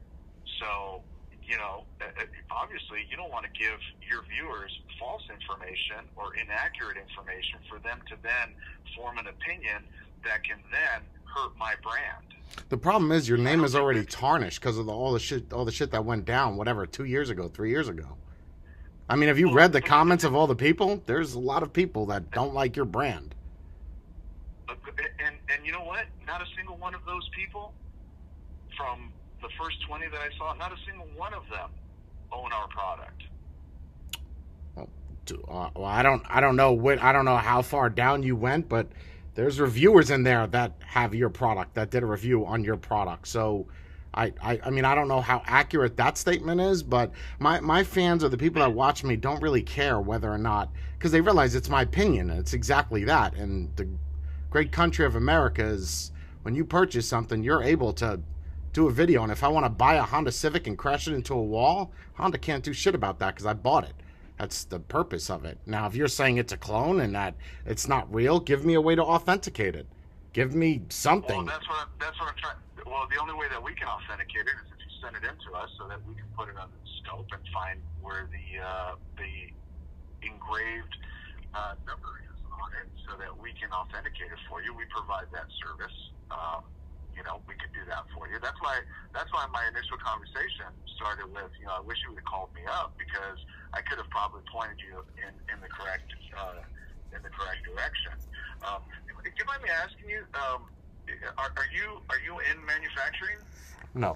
[0.61, 1.01] So,
[1.49, 6.35] you know, uh, uh, obviously, you don't want to give your viewers false information or
[6.37, 8.55] inaccurate information for them to then
[8.95, 9.83] form an opinion
[10.25, 12.25] that can then hurt my brand.
[12.69, 15.65] The problem is your name is already tarnished because of the, all the shit, all
[15.65, 16.57] the shit that went down.
[16.57, 18.17] Whatever, two years ago, three years ago.
[19.09, 21.03] I mean, have you read the comments of all the people?
[21.07, 23.35] There's a lot of people that don't like your brand.
[24.69, 26.05] And and you know what?
[26.27, 27.73] Not a single one of those people
[28.77, 31.71] from the first 20 that I saw, not a single one of them
[32.33, 33.23] own our product.
[34.77, 38.35] Uh, well, I don't I don't know what I don't know how far down you
[38.35, 38.89] went, but
[39.35, 43.29] there's reviewers in there that have your product that did a review on your product.
[43.29, 43.67] So
[44.15, 47.85] I, I, I mean I don't know how accurate that statement is, but my, my
[47.85, 51.21] fans or the people that watch me don't really care whether or not because they
[51.21, 52.31] realize it's my opinion.
[52.31, 53.35] It's exactly that.
[53.35, 53.87] And the
[54.51, 56.11] great country of America is
[56.43, 58.21] when you purchase something, you're able to
[58.79, 59.25] do a video.
[59.25, 61.91] And if I want to buy a Honda Civic and crash it into a wall,
[62.15, 63.95] Honda can't do shit about that because I bought it.
[64.39, 65.59] That's the purpose of it.
[65.67, 67.35] Now, if you're saying it's a clone and that
[67.67, 69.89] it's not real, give me a way to authenticate it.
[70.33, 71.45] Give me something.
[71.45, 72.63] Well, that's what that's what I'm trying.
[72.87, 75.35] Well, the only way that we can authenticate it is if you send it in
[75.35, 78.63] to us, so that we can put it on the scope and find where the
[78.63, 79.51] uh, the
[80.23, 80.95] engraved
[81.51, 84.71] uh, number is on it, so that we can authenticate it for you.
[84.71, 85.99] We provide that service.
[86.31, 86.63] Um,
[87.19, 88.39] you know, we could do that for you.
[88.39, 88.79] That's why
[89.11, 92.55] that's why my initial conversation started with, you know, I wish you would have called
[92.55, 93.43] me up because
[93.75, 96.07] I could have probably pointed you in in the correct
[96.39, 96.63] uh,
[97.11, 98.15] in the correct direction.
[98.63, 100.23] Um, do you mind me asking you?
[100.39, 100.71] Um,
[101.35, 103.43] are, are you are you in manufacturing?
[103.99, 104.15] No.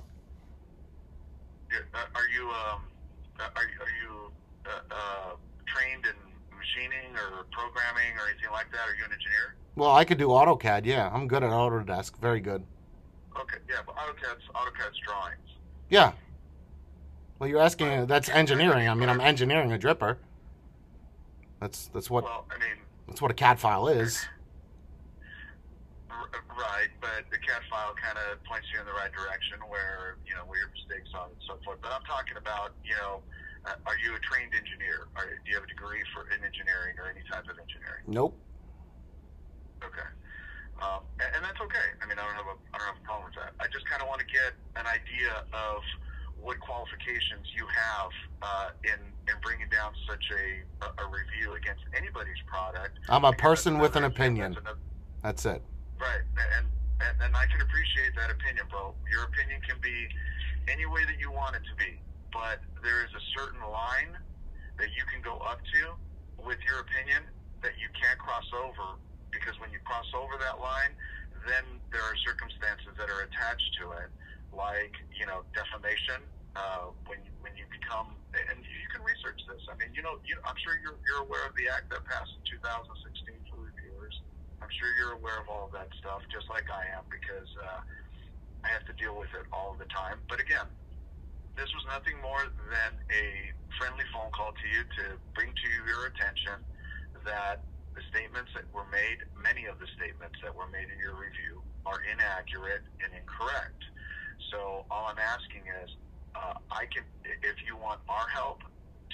[1.73, 2.85] Uh, Are you um,
[3.41, 4.31] uh, are are you
[4.67, 5.31] uh, uh,
[5.67, 6.15] trained in
[6.55, 8.85] machining or programming or anything like that?
[8.87, 9.57] Are you an engineer?
[9.75, 10.85] Well, I could do AutoCAD.
[10.85, 12.21] Yeah, I'm good at Autodesk.
[12.21, 12.62] Very good.
[13.40, 15.49] Okay, yeah, but AutoCAD's AutoCAD's drawings.
[15.88, 16.12] Yeah.
[17.38, 18.07] Well, you're asking.
[18.07, 18.88] That's engineering.
[18.88, 20.16] I mean, I'm engineering a dripper.
[21.61, 24.27] That's that's what Well, I mean, that's what a CAD file is.
[26.59, 30.35] right, but the CAD file kind of points you in the right direction where you
[30.35, 31.79] know where your mistakes are and so forth.
[31.83, 33.23] But I'm talking about you know,
[33.66, 35.07] uh, are you a trained engineer?
[35.14, 38.07] Are, do you have a degree for in engineering or any type of engineering?
[38.07, 38.35] Nope.
[39.83, 40.09] Okay.
[40.83, 41.88] Um, and, and that's okay.
[42.03, 43.55] I mean, I don't have a I don't have a problem with that.
[43.62, 45.79] I just kind of want to get an idea of
[46.42, 48.11] what qualifications you have
[48.42, 48.99] uh, in
[49.31, 52.99] in bringing down such a a, a review against anybody's product.
[53.09, 54.59] I'm a person with an opinion.
[54.59, 54.83] that's another-
[55.23, 55.62] That's it.
[56.03, 56.27] Right,
[56.59, 56.66] and,
[56.99, 58.90] and and I can appreciate that opinion, bro.
[59.07, 60.11] Your opinion can be
[60.66, 61.95] any way that you want it to be,
[62.35, 64.18] but there is a certain line
[64.83, 65.95] that you can go up to
[66.42, 67.23] with your opinion
[67.62, 68.99] that you can't cross over
[69.33, 70.95] because when you cross over that line,
[71.49, 74.09] then there are circumstances that are attached to it,
[74.55, 76.23] like you know defamation.
[76.53, 79.61] Uh, when when you become and you can research this.
[79.73, 82.33] I mean, you know, you, I'm sure you're you're aware of the act that passed
[82.37, 84.12] in 2016 for reviewers.
[84.61, 87.81] I'm sure you're aware of all of that stuff, just like I am, because uh,
[88.62, 90.23] I have to deal with it all the time.
[90.31, 90.71] But again,
[91.59, 93.25] this was nothing more than a
[93.77, 96.62] friendly phone call to you to bring to your attention
[97.27, 101.14] that the statements that were made, many of the statements that were made in your
[101.16, 103.83] review, are inaccurate and incorrect.
[104.50, 105.90] So all I'm asking is,
[106.35, 108.64] uh, I can, if you want our help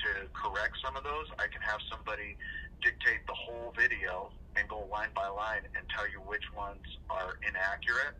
[0.07, 2.39] to correct some of those, I can have somebody
[2.83, 7.39] dictate the whole video and go line by line and tell you which ones are
[7.43, 8.15] inaccurate.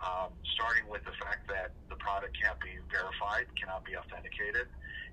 [0.00, 4.64] Um, starting with the fact that the product can't be verified, cannot be authenticated,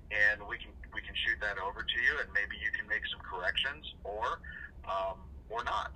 [0.08, 3.04] and we can we can shoot that over to you, and maybe you can make
[3.12, 4.40] some corrections, or
[4.88, 5.92] um, or not.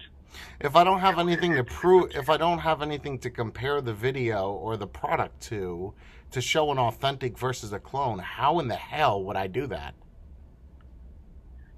[0.60, 3.92] If I don't have anything to prove, if I don't have anything to compare the
[3.92, 5.92] video or the product to,
[6.30, 9.94] to show an authentic versus a clone, how in the hell would I do that?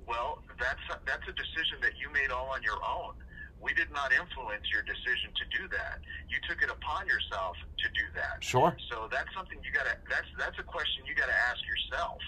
[0.07, 3.15] Well, that's a, that's a decision that you made all on your own.
[3.61, 6.05] We did not influence your decision to do that.
[6.29, 8.45] You took it upon yourself to do that.
[8.45, 8.77] Sure.
[8.93, 9.97] So that's something you gotta.
[10.05, 12.21] That's that's a question you gotta ask yourself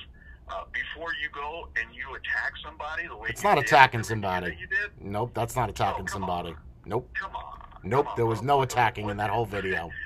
[0.49, 4.57] uh, before you go and you attack somebody the way It's not attacking somebody.
[5.01, 6.51] Nope, that's not attacking Oh, somebody.
[6.51, 6.57] on.
[6.85, 7.11] Nope.
[7.15, 7.59] Come on.
[7.83, 9.91] Nope, Come on, there was no attacking in that whole video.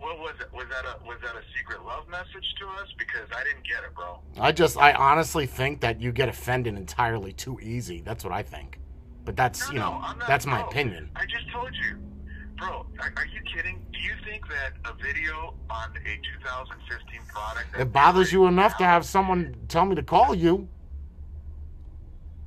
[0.00, 0.46] What was it?
[0.54, 2.86] Was that a was that a secret love message to us?
[2.96, 4.20] Because I didn't get it, bro.
[4.40, 8.00] I just, I honestly think that you get offended entirely too easy.
[8.02, 8.78] That's what I think.
[9.24, 11.10] But that's, No, you know, no, not- that's my bro, opinion.
[11.16, 11.98] I just told you,
[12.58, 12.86] bro.
[12.98, 13.84] Are, are you kidding?
[13.92, 17.66] Do you think that a video on a 2015 product?
[17.78, 20.68] It bothers you enough to have someone tell me to call you.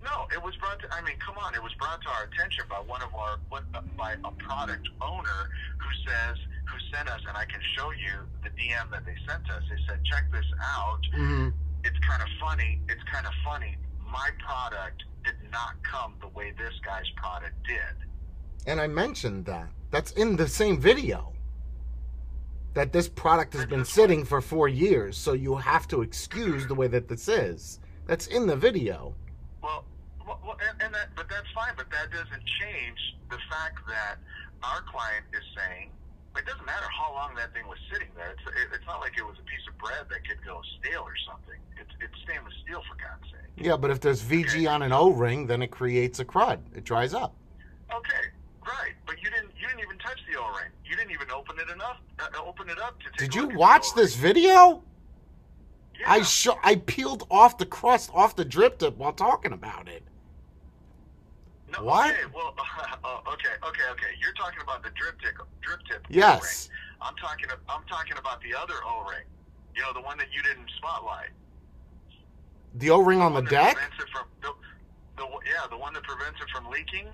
[0.03, 0.87] No, it was brought to.
[0.93, 1.53] I mean, come on!
[1.55, 3.37] It was brought to our attention by one of our
[3.97, 8.49] by a product owner who says who sent us, and I can show you the
[8.49, 9.63] DM that they sent us.
[9.69, 10.99] They said, "Check this out.
[11.13, 11.49] hmm
[11.83, 12.81] It's kind of funny.
[12.89, 13.77] It's kind of funny.
[14.11, 17.95] My product did not come the way this guy's product did."
[18.65, 19.69] And I mentioned that.
[19.91, 21.33] That's in the same video.
[22.73, 26.73] That this product has been sitting for four years, so you have to excuse the
[26.75, 27.79] way that this is.
[28.07, 29.13] That's in the video.
[29.61, 29.83] Well,
[30.25, 31.73] well, and, and that, but that's fine.
[31.75, 32.99] But that doesn't change
[33.29, 34.15] the fact that
[34.63, 35.91] our client is saying
[36.37, 38.31] It doesn't matter how long that thing was sitting there.
[38.31, 41.01] It's it, it's not like it was a piece of bread that could go stale
[41.01, 41.59] or something.
[41.79, 43.65] It's it's stainless steel for God's sake.
[43.65, 46.59] Yeah, but if there's VG on an O-ring, then it creates a crud.
[46.73, 47.35] It dries up.
[47.93, 48.31] Okay,
[48.65, 48.93] right.
[49.05, 50.71] But you didn't you didn't even touch the O-ring.
[50.85, 51.97] You didn't even open it enough.
[52.19, 53.17] Uh, open it up to take.
[53.17, 54.83] Did you the watch this video?
[55.99, 56.11] Yeah.
[56.11, 60.03] I sho- I peeled off the crust off the drip tip while talking about it.
[61.71, 62.11] No, What?
[62.11, 64.11] Okay, well, uh, okay, okay, okay.
[64.19, 66.05] You're talking about the drip tip, drip tip.
[66.09, 66.69] Yes.
[66.69, 66.77] O-ring.
[67.01, 67.45] I'm talking.
[67.69, 69.25] I'm talking about the other O-ring.
[69.75, 71.29] You know, the one that you didn't spotlight.
[72.75, 73.77] The O-ring on the that deck?
[74.11, 74.51] From, the,
[75.17, 77.07] the, yeah, the one that prevents it from leaking.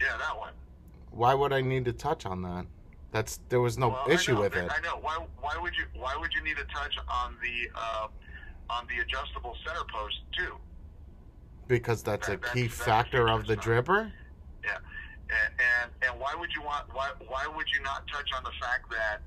[0.00, 0.52] Yeah, that one.
[1.14, 2.66] Why would I need to touch on that?
[3.12, 4.70] That's there was no Well, issue know, with it.
[4.70, 4.98] I know.
[5.00, 5.18] Why?
[5.40, 5.84] Why would you?
[6.00, 8.08] Why would you need to touch on the uh,
[8.70, 10.56] on the adjustable center post too?
[11.68, 14.10] Because that's a key that's- that's factor of the dripper.
[14.64, 14.76] Yeah,
[15.30, 16.92] and, and and why would you want?
[16.92, 19.20] Why why would you not touch on the fact that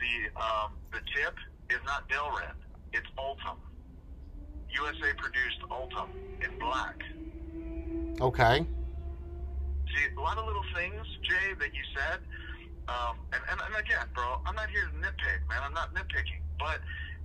[0.00, 1.36] the um, the tip
[1.70, 2.54] is not Delrin,
[2.92, 3.58] it's Ultem.
[4.70, 6.10] USA produced Ultem
[6.42, 7.02] in black.
[8.20, 8.66] Okay.
[9.98, 12.22] See, a lot of little things, Jay, that you said.
[12.86, 15.58] Um, and, and, and again, bro, I'm not here to nitpick, man.
[15.66, 16.38] I'm not nitpicking.
[16.54, 16.78] But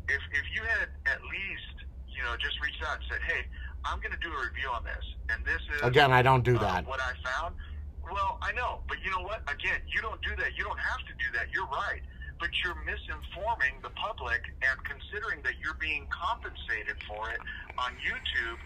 [0.10, 3.46] if, if you had at least, you know, just reached out and said, hey,
[3.86, 6.58] I'm going to do a review on this, and this is Again, I don't do
[6.58, 6.88] uh, that.
[6.90, 7.54] what I found.
[8.02, 9.46] Well, I know, but you know what?
[9.46, 10.58] Again, you don't do that.
[10.58, 11.54] You don't have to do that.
[11.54, 12.02] You're right.
[12.42, 17.40] But you're misinforming the public, and considering that you're being compensated for it
[17.78, 18.60] on YouTube,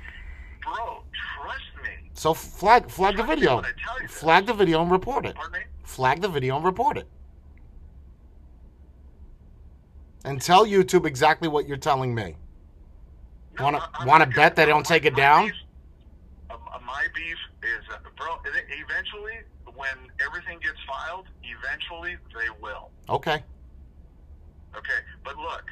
[0.76, 1.04] bro,
[1.42, 2.10] trust me.
[2.14, 3.56] So flag flag the Trust me video.
[3.58, 4.08] when I tell you.
[4.08, 5.36] Flag the video and report it.
[5.36, 5.66] Pardon me?
[5.84, 7.08] Flag the video and report it.
[10.26, 12.36] And tell YouTube exactly what you're telling me.
[13.58, 15.46] No, Wanna- I- wanna not bet they don't take it down?
[15.48, 15.56] beef-
[16.50, 18.40] uh, my beef is, uh, bro.
[18.46, 19.40] Eventually,
[19.74, 22.92] when everything gets filed, eventually they will.
[23.10, 23.44] Okay.
[24.76, 25.72] Okay, but look,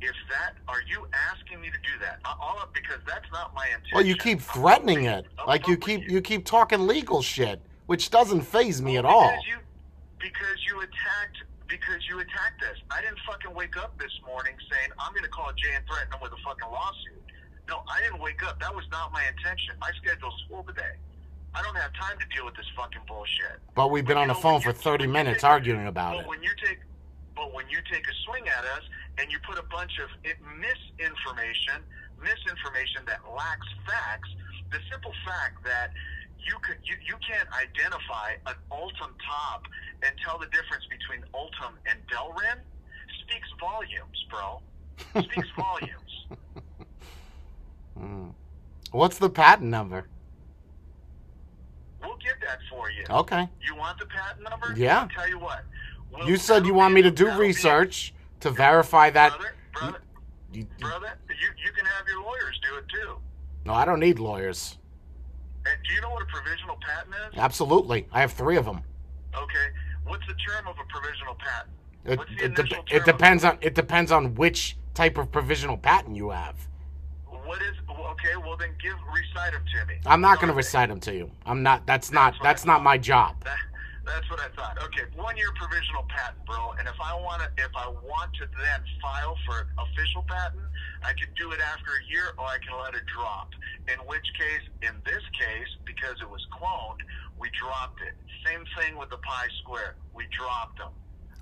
[0.00, 2.18] if that are you asking me to do that?
[2.24, 3.90] Uh, All of, because that's not my intention.
[3.94, 5.26] Well, you keep threatening it.
[5.46, 9.30] Like you keep you keep talking legal shit, which doesn't phase me at all.
[9.30, 9.56] Because you,
[10.18, 12.76] because you attacked, because you attacked us.
[12.90, 16.12] I didn't fucking wake up this morning saying I'm going to call Jay and threaten
[16.12, 17.22] him with a fucking lawsuit.
[17.68, 18.58] No, I didn't wake up.
[18.60, 19.74] That was not my intention.
[19.80, 20.96] My schedule's full today.
[21.54, 23.58] I don't have time to deal with this fucking bullshit.
[23.74, 26.20] But we've been But on the know, phone for 30 minutes take- arguing about But
[26.24, 26.28] it.
[26.28, 26.78] when you take,
[27.36, 28.84] but when you take a swing at us
[29.18, 31.82] and you put a bunch of misinformation,
[32.20, 34.30] misinformation that lacks facts,
[34.72, 35.90] the simple fact that
[36.38, 39.66] you could you, you can't identify an Ultem top
[40.02, 42.58] and tell the difference between Ultem and Delrin
[43.22, 44.60] speaks volumes, bro.
[45.22, 46.12] Speaks volumes.
[47.98, 48.32] Mm.
[48.92, 50.06] What's the patent number?
[52.02, 53.04] We'll get that for you.
[53.10, 53.48] Okay.
[53.62, 54.74] You want the patent number?
[54.76, 55.02] Yeah.
[55.02, 55.64] I'll tell you what.
[56.12, 59.30] We'll- You said you want me to do research to verify that.
[59.32, 60.02] brother, brother,
[60.52, 63.18] You, brother, you, you can have your lawyers do it too.
[63.64, 64.78] no, I don't need lawyers.
[65.66, 67.38] And do you know what a provisional patent is?
[67.38, 68.08] Absolutely.
[68.12, 68.80] I have three of them.
[69.36, 69.66] Okay.
[70.04, 71.70] What's the term of a provisional patent?
[72.06, 76.30] It, it, de- it depends on it depends on which type of provisional patent you
[76.30, 76.56] have.
[77.26, 78.36] What is okay?
[78.42, 80.00] Well, then give recite them to me.
[80.06, 80.56] I'm not going to What are they?
[80.56, 81.30] recite them to you.
[81.44, 81.86] I'm not.
[81.86, 82.32] That's not.
[82.32, 83.36] That's I That's not my job.
[83.44, 83.56] That,
[84.06, 84.78] that's what I thought.
[84.84, 86.72] Okay, one year provisional patent, bro.
[86.78, 90.62] And if I want to, if I want to then file for official patent,
[91.02, 93.50] I can do it after a year, or I can let it drop.
[93.88, 97.00] In which case, in this case, because it was cloned,
[97.38, 98.14] we dropped it.
[98.44, 99.96] Same thing with the Pi Square.
[100.14, 100.92] We dropped them.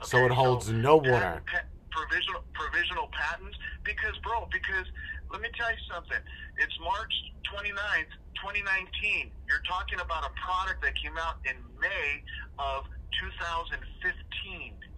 [0.02, 1.42] So it holds no water.
[1.46, 3.56] pa- provisional provisional patents?
[3.84, 4.86] Because bro because
[5.32, 6.20] let me tell you something.
[6.58, 7.12] It's march
[7.48, 12.22] 29th 2019 you're talking about a product that came out in may
[12.58, 12.84] of
[13.18, 13.74] 2015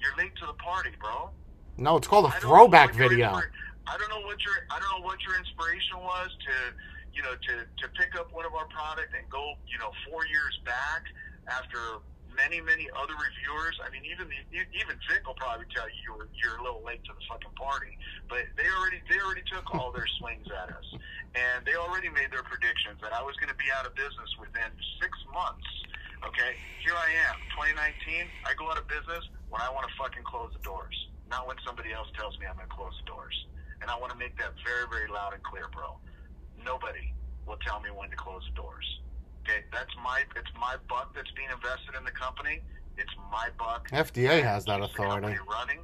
[0.00, 1.30] you're late to the party bro.
[1.76, 3.40] No, it's called a throwback video.
[3.86, 6.54] I don't know what your I don't know what your inspiration was to
[7.14, 10.26] you know to to pick up one of our product and go you know four
[10.26, 11.08] years back
[11.48, 12.04] after
[12.36, 13.76] many many other reviewers.
[13.82, 14.38] I mean even the,
[14.76, 17.94] even Vic will probably tell you you're you're a little late to the fucking party,
[18.28, 20.88] but they already they already took all their swings at us,
[21.34, 24.30] and they already made their predictions that I was going to be out of business
[24.38, 24.70] within
[25.02, 25.66] six months.
[26.20, 28.28] Okay, here I am, 2019.
[28.44, 30.92] I go out of business when I want to fucking close the doors,
[31.32, 33.32] not when somebody else tells me I'm going to close the doors.
[33.80, 35.96] And I want to make that very, very loud and clear, bro.
[36.60, 37.16] Nobody
[37.48, 38.84] will tell me when to close the doors.
[39.50, 42.62] Okay, that's my it's my buck that's being invested in the company.
[42.98, 43.90] It's my buck.
[43.90, 45.50] FDA has that Keeps the company authority.
[45.50, 45.80] running.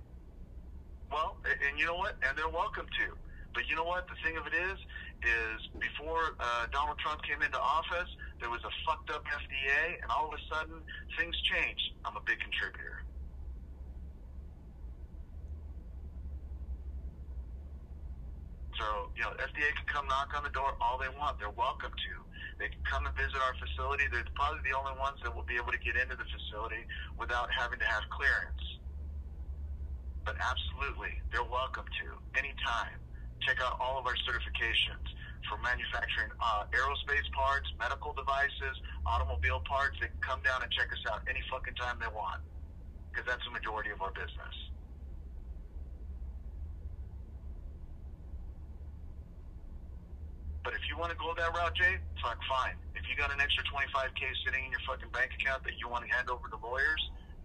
[1.11, 2.15] Well, and you know what?
[2.23, 3.17] And they're welcome to.
[3.55, 4.07] But you know what?
[4.07, 4.79] The thing of it is,
[5.25, 10.11] is before uh, Donald Trump came into office, there was a fucked up FDA, and
[10.11, 10.79] all of a sudden
[11.19, 11.95] things changed.
[12.05, 13.03] I'm a big contributor.
[18.77, 21.41] So, you know, FDA can come knock on the door all they want.
[21.41, 22.13] They're welcome to.
[22.61, 24.05] They can come and visit our facility.
[24.13, 26.85] They're probably the only ones that will be able to get into the facility
[27.17, 28.65] without having to have clearance.
[30.29, 32.07] But absolutely, they're welcome to
[32.37, 33.01] anytime.
[33.45, 35.07] Check out all of our certifications
[35.49, 38.75] for manufacturing uh, aerospace parts, medical devices,
[39.07, 39.95] automobile parts.
[40.03, 42.43] They can come down and check us out any fucking time they want
[43.13, 44.57] because that's the majority of our business.
[50.67, 52.75] But if you want to go that route, Jay, fuck, fine.
[52.99, 56.03] If you got an extra 25k sitting in your fucking bank account that you want
[56.03, 56.99] to hand over to lawyers,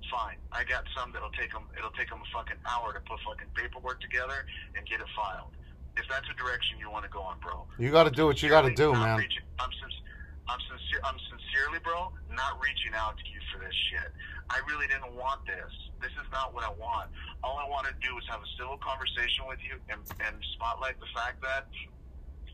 [0.09, 0.41] fine.
[0.49, 1.69] I got some that'll take them.
[1.78, 4.41] It'll take them a fucking hour to put fucking paperwork together
[4.74, 5.53] and get it filed.
[6.01, 7.69] If that's a direction you want to go on, bro.
[7.78, 9.22] You got to do what you got to do, man.
[9.22, 10.01] reaching- I'm, sinc-
[10.49, 11.01] I'm sincere.
[11.05, 14.09] I'm sincerely, bro, not reaching out to you for this shit.
[14.49, 15.69] I really didn't want this.
[16.01, 17.13] This is not what I want.
[17.45, 20.97] All I want to do is have a civil conversation with you and, and spotlight
[20.97, 21.69] the fact that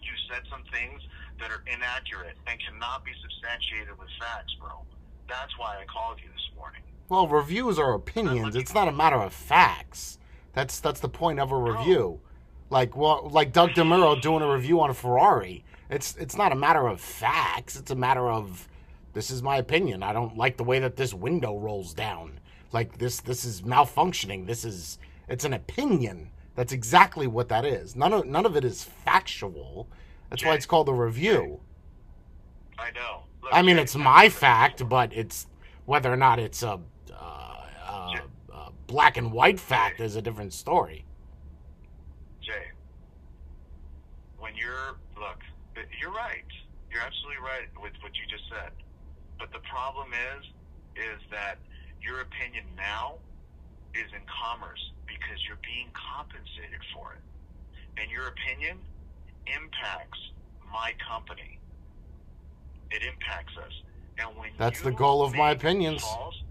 [0.08, 1.02] you said some things
[1.40, 4.84] that are inaccurate and cannot be substantiated with facts, bro.
[5.28, 6.82] That's why I called you this morning.
[7.10, 8.56] Well, reviews are opinions.
[8.56, 10.18] It's not a matter of facts.
[10.54, 12.20] That's that's the point of a review.
[12.70, 15.64] Like well, like Doug DeMuro doing a review on a Ferrari.
[15.90, 17.78] It's it's not a matter of facts.
[17.78, 18.68] It's a matter of
[19.14, 20.04] this is my opinion.
[20.04, 22.40] I don't like the way that this window rolls down.
[22.74, 24.48] Like this this is malfunctioning.
[24.48, 25.00] This is
[25.30, 26.32] it's an opinion.
[26.58, 27.96] That's exactly what that is.
[27.96, 29.88] None of none of it is factual.
[30.32, 31.60] That's why it's called a review.
[32.80, 33.26] I know.
[33.44, 35.46] Look, I mean, Jay, it's my fact, but it's
[35.86, 36.80] whether or not it's a,
[37.14, 38.16] uh, uh,
[38.52, 41.06] uh, black and white fact is a different story.
[42.42, 42.72] Jay,
[44.40, 45.38] when you're look,
[46.02, 46.44] you're right.
[46.92, 48.72] You're absolutely right with what you just said.
[49.38, 50.44] But the problem is,
[50.96, 51.60] is that
[52.02, 53.20] your opinion now
[53.98, 57.24] is in commerce because you're being compensated for it,
[58.02, 58.78] and your opinion
[59.48, 60.20] impacts
[60.72, 61.60] my company.
[62.92, 63.74] It impacts us,
[64.18, 66.02] and when That's the goal of my opinions.
[66.04, 66.42] False,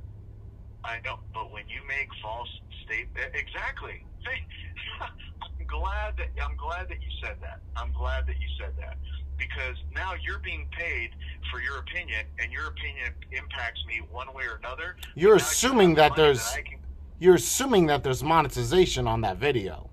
[0.85, 2.49] I know, but when you make false
[2.85, 4.05] state, eh, exactly.
[5.01, 7.61] I'm glad that I'm glad that you said that.
[7.77, 8.97] I'm glad that you said that
[9.39, 11.11] because now you're being paid
[11.51, 14.97] for your opinion, and your opinion impacts me one way or another.
[15.15, 16.79] You're assuming that there's can-
[17.19, 19.91] you're assuming that there's monetization on that video.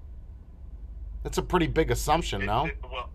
[1.24, 2.66] That's a pretty big assumption, it- no?
[2.66, 3.10] it- well,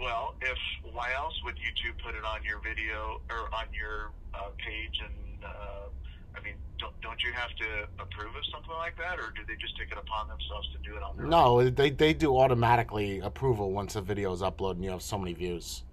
[0.00, 0.58] well, if
[0.92, 5.00] why else would YouTube put it on your video or on your uh, page?
[5.02, 5.88] And uh,
[6.36, 9.54] I mean, don't don't you have to approve of something like that, or do they
[9.56, 11.30] just take it upon themselves to do it on their own?
[11.30, 15.16] No, they they do automatically approval once a video is uploaded and you have so
[15.18, 15.84] many views.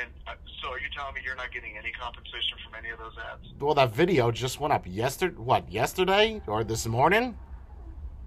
[0.00, 0.32] And uh,
[0.62, 3.46] so, are you telling me you're not getting any compensation from any of those ads?
[3.60, 5.36] Well, that video just went up yesterday.
[5.36, 7.36] What yesterday or this morning?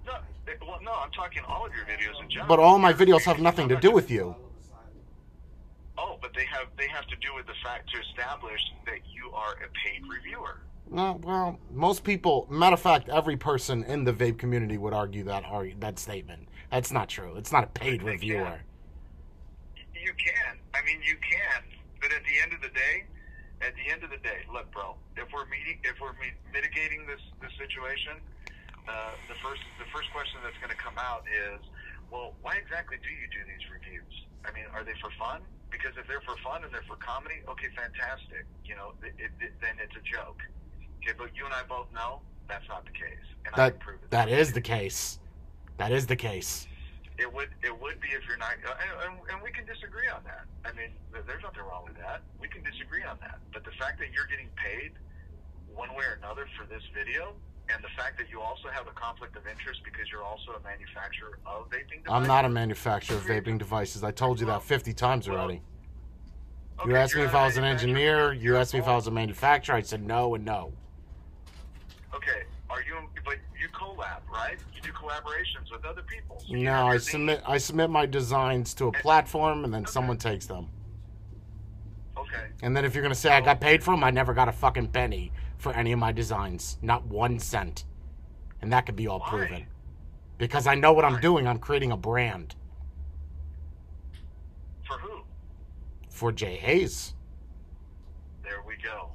[0.06, 0.14] No,
[0.46, 2.48] it, well, no, I'm talking all of your videos in general.
[2.48, 4.34] But all my videos have nothing to do with you.
[5.98, 9.30] Oh, but they have they have to do with the fact to establish that you
[9.32, 10.60] are a paid reviewer.
[10.90, 12.46] No, well, most people.
[12.50, 16.48] Matter of fact, every person in the vape community would argue that argue, that statement.
[16.70, 17.36] That's not true.
[17.36, 18.60] It's not a paid reviewer.
[20.02, 20.58] You can.
[20.74, 21.62] I mean, you can.
[22.00, 23.04] But at the end of the day,
[23.60, 24.94] at the end of the day, look, bro.
[25.18, 28.22] If we're meeting, if we're mi- mitigating this this situation,
[28.86, 31.58] uh, the first the first question that's going to come out is,
[32.10, 34.14] well, why exactly do you do these reviews?
[34.46, 35.42] I mean, are they for fun?
[35.74, 38.46] Because if they're for fun and they're for comedy, okay, fantastic.
[38.64, 40.40] You know, it, it, it, then it's a joke.
[41.02, 44.00] Okay, but you and I both know that's not the case, and I can prove
[44.02, 44.10] it.
[44.10, 45.18] that is the case.
[45.76, 46.66] That is the case.
[47.18, 50.06] It would it would be if you're not, uh, and, and, and we can disagree
[50.08, 50.46] on that.
[50.64, 52.22] I mean, there- there's nothing wrong with that.
[52.40, 53.40] We can disagree on that.
[53.52, 54.92] But the fact that you're getting paid
[55.74, 57.34] one way or another for this video,
[57.74, 60.60] and the fact that you also have a conflict of interest because you're also a
[60.62, 62.08] manufacturer of vaping devices.
[62.08, 64.02] I'm not a manufacturer of vaping devices.
[64.04, 65.60] I told you that 50 times already.
[66.84, 68.32] You Okay, asked me if I was an engineer.
[68.32, 69.74] You asked me if I was a manufacturer.
[69.74, 70.72] I said no and no.
[72.14, 72.96] Okay, are you?
[73.24, 74.58] But you collab, right?
[74.74, 76.40] You do collaborations with other people.
[76.46, 80.46] So No, I submit I submit my designs to a platform and then someone takes
[80.46, 80.68] them.
[82.16, 82.46] Okay.
[82.62, 84.52] And then if you're gonna say I got paid for them, I never got a
[84.52, 87.84] fucking penny for any of my designs, not one cent,
[88.62, 89.28] and that could be all Why?
[89.28, 89.66] proven.
[90.36, 91.48] Because I know what I'm doing.
[91.48, 92.54] I'm creating a brand
[94.86, 95.22] For who?
[96.10, 97.14] for Jay Hayes.
[98.44, 99.10] There we go.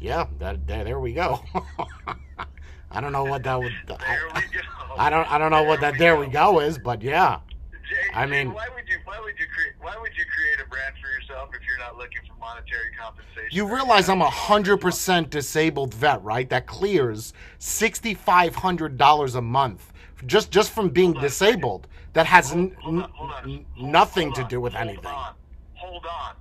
[0.00, 1.42] Yeah, that there, there we go.
[2.90, 3.72] I don't know what that would.
[3.86, 3.98] There
[4.32, 4.60] I, we go.
[4.96, 7.40] I don't I don't know what that there we go is, but yeah.
[7.88, 10.64] Jay, I Jay, mean- why would you why would you create why would you create
[10.64, 13.48] a brand for yourself if you're not looking for monetary compensation?
[13.50, 16.48] You realize I'm a hundred percent disabled vet, right?
[16.48, 19.92] That clears sixty five hundred dollars a month
[20.26, 21.86] just just from being disabled.
[22.14, 23.66] That has Hold, hold on, hold on.
[23.78, 25.04] Nothing to do with anything.
[25.04, 25.34] Hold on,
[25.74, 26.34] hold on.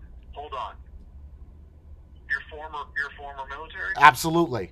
[2.78, 3.93] Former, your former military.
[3.97, 4.71] Absolutely.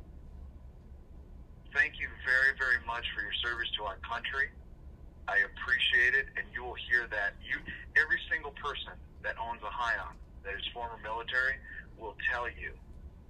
[1.74, 4.49] Thank you very, very much for your service to our country.
[5.28, 7.34] I appreciate it, and you will hear that.
[7.41, 7.58] You,
[7.99, 8.93] every single person
[9.24, 10.14] that owns a Hion
[10.45, 11.58] that is former military
[11.97, 12.72] will tell you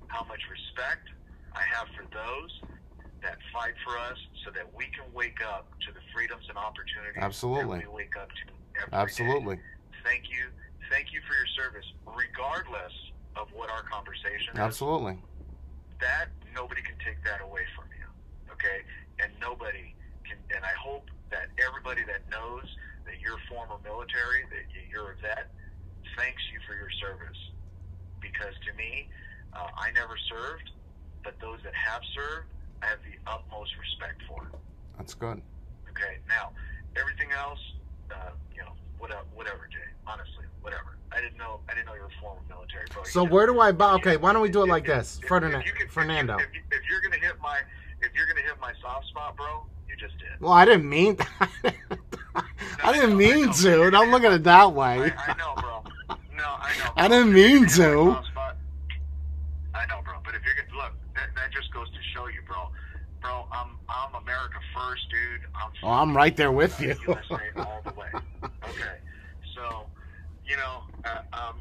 [0.07, 1.07] how much respect
[1.55, 2.51] I have for those
[3.23, 7.17] that fight for us, so that we can wake up to the freedoms and opportunities
[7.17, 7.79] Absolutely.
[7.79, 8.97] that we wake up to every day.
[8.97, 9.57] Absolutely.
[10.03, 10.53] Thank you,
[10.91, 12.93] thank you for your service, regardless
[13.35, 15.17] of what our conversation is Absolutely.
[15.99, 18.07] that nobody can take that away from you
[18.51, 18.83] okay
[19.19, 19.93] and nobody
[20.27, 22.63] can and i hope that everybody that knows
[23.05, 25.51] that you're former military that you- you're a vet
[26.17, 27.37] thanks you for your service
[28.21, 29.09] because to me
[29.53, 30.71] uh, i never served
[31.23, 32.47] but those that have served
[32.81, 34.47] i have the utmost respect for
[34.97, 35.41] That's good.
[35.89, 36.51] okay now
[36.95, 37.59] everything else
[38.11, 39.77] uh, you know whatever whatever jay
[40.07, 43.03] honestly whatever i didn't know i didn't know you were former military bro.
[43.03, 43.93] You So just- where do I buy?
[43.93, 46.35] Okay, why don't we do it if- like if- this, if- Ferdinand, you can- Fernando?
[46.37, 47.57] If, you, if you're gonna hit my,
[48.01, 50.39] if you're gonna hit my soft spot, bro, you just did.
[50.39, 51.17] Well, I didn't mean.
[52.83, 53.89] I didn't mean to.
[53.91, 55.11] Don't look at it that way.
[55.17, 55.83] I, I know, bro.
[56.35, 56.91] No, I know.
[56.97, 58.19] I didn't mean to.
[59.73, 60.19] I know, bro.
[60.23, 62.69] But if you're gonna look, that, that just goes to show you, bro.
[63.21, 65.41] Bro, I'm I'm America first, dude.
[65.55, 65.71] I'm.
[65.83, 66.95] Oh, I'm right there with you.
[67.07, 68.07] USA all the way.
[68.43, 68.97] Okay,
[69.55, 69.85] so
[70.45, 71.55] you know, uh, um,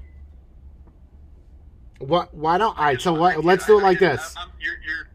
[1.98, 2.34] What?
[2.34, 2.76] Why don't?
[2.78, 3.00] All right.
[3.00, 3.44] So what?
[3.44, 4.42] Let's do it like just- this.
[4.42, 5.08] I'm, you're, you're,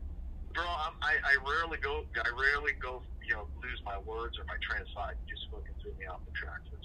[0.53, 0.63] bro.
[0.63, 2.05] I'm, I, I rarely go.
[2.15, 3.01] I rarely go.
[3.27, 5.13] You know, lose my words or my train of thought.
[5.27, 6.78] You just fucking threw me off the track for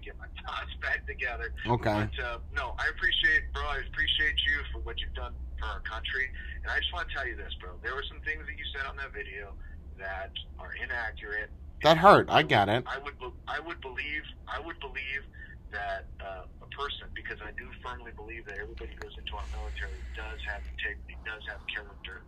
[0.00, 0.20] a second.
[0.20, 1.52] Let me get my thoughts back together.
[1.66, 2.08] Okay.
[2.08, 3.62] But uh, no, I appreciate, bro.
[3.62, 6.28] I appreciate you for what you've done for our country.
[6.62, 7.70] And I just want to tell you this, bro.
[7.82, 9.52] There were some things that you said on that video
[9.98, 11.50] that are inaccurate.
[11.82, 12.28] That hurt.
[12.28, 12.84] I get it.
[12.86, 15.24] I would, be- I would believe, I would believe
[15.72, 19.46] that uh, a person, because I do firmly believe that everybody who goes into our
[19.54, 22.20] military does have integrity, does have character,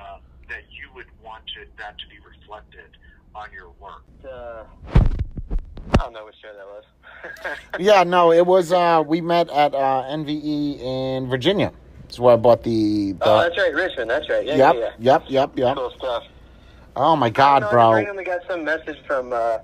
[0.00, 0.20] uh,
[0.52, 2.92] that you would want to, that to be reflected
[3.34, 4.04] on your work.
[4.20, 4.64] Uh,
[5.98, 7.58] I don't know which show that was.
[7.78, 8.04] Yeah.
[8.04, 8.32] No.
[8.32, 8.72] It was.
[8.72, 11.72] uh We met at uh NVE in Virginia.
[12.02, 13.12] That's where I bought the.
[13.12, 14.10] the oh, that's right, Richmond.
[14.10, 14.44] That's right.
[14.44, 14.74] Yeah, yep.
[14.74, 14.90] yeah, yeah.
[14.98, 15.22] Yep.
[15.28, 15.58] Yep.
[15.58, 15.76] Yep.
[15.76, 16.24] Cool stuff.
[16.96, 17.90] Oh my God, bro!
[17.90, 19.58] I randomly got some message from, uh,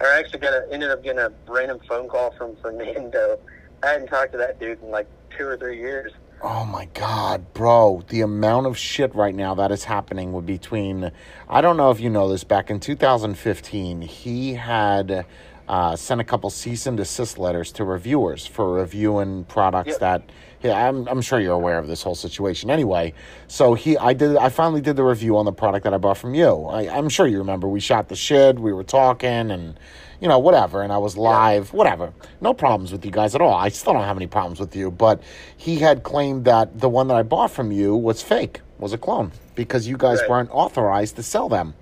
[0.00, 3.38] or I actually got a, ended up getting a random phone call from Fernando.
[3.82, 6.12] I hadn't talked to that dude in like two or three years.
[6.46, 8.04] Oh my God, bro.
[8.06, 11.10] The amount of shit right now that is happening between.
[11.48, 15.24] I don't know if you know this, back in 2015, he had
[15.68, 20.00] uh, sent a couple cease and desist letters to reviewers for reviewing products Yep.
[20.00, 20.22] that.
[20.62, 22.70] Yeah, I'm, I'm sure you're aware of this whole situation.
[22.70, 23.12] Anyway,
[23.48, 26.16] so he, I did, I finally did the review on the product that I bought
[26.16, 26.64] from you.
[26.64, 27.68] I, I'm sure you remember.
[27.68, 28.58] We shot the shit.
[28.58, 29.78] We were talking, and
[30.22, 30.80] you know, whatever.
[30.82, 32.14] And I was live, whatever.
[32.40, 33.52] No problems with you guys at all.
[33.52, 34.90] I still don't have any problems with you.
[34.90, 35.22] But
[35.54, 38.98] he had claimed that the one that I bought from you was fake, was a
[38.98, 40.30] clone, because you guys Right.
[40.30, 41.74] weren't authorized to sell them.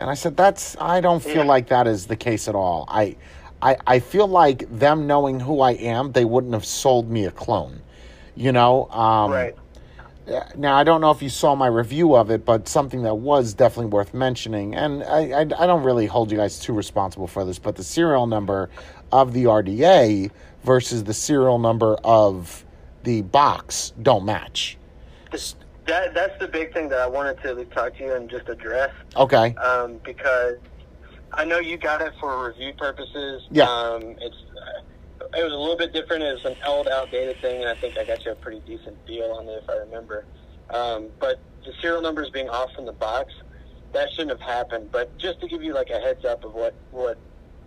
[0.00, 1.50] And I said, that's, I don't feel Yeah.
[1.50, 2.86] like that is the case at all.
[2.88, 3.16] I,
[3.60, 7.30] I, I feel like them knowing who I am, they wouldn't have sold me a
[7.30, 7.80] clone.
[8.34, 9.54] You know, um, right.
[10.56, 13.52] Now I don't know if you saw my review of it, but something that was
[13.52, 17.44] definitely worth mentioning, and I, I, I don't really hold you guys too responsible for
[17.44, 18.70] this, but the serial number
[19.10, 20.30] of the RDA
[20.62, 22.64] versus the serial number of
[23.02, 24.78] the box don't match.
[25.86, 28.28] That that's the big thing that I wanted to at least talk to you and
[28.28, 28.90] just address.
[29.16, 29.54] Okay.
[29.56, 30.56] um, because
[31.32, 33.42] I know you got it for review purposes.
[33.50, 33.64] Yeah.
[33.64, 36.22] Um, it's uh, it was a little bit different.
[36.22, 39.04] It was an old, outdated thing, and I think I got you a pretty decent
[39.06, 40.24] deal on it if I remember.
[40.70, 43.32] Um, but the serial numbers being off from the box,
[43.92, 44.90] that shouldn't have happened.
[44.92, 47.18] But just to give you like a heads up of what what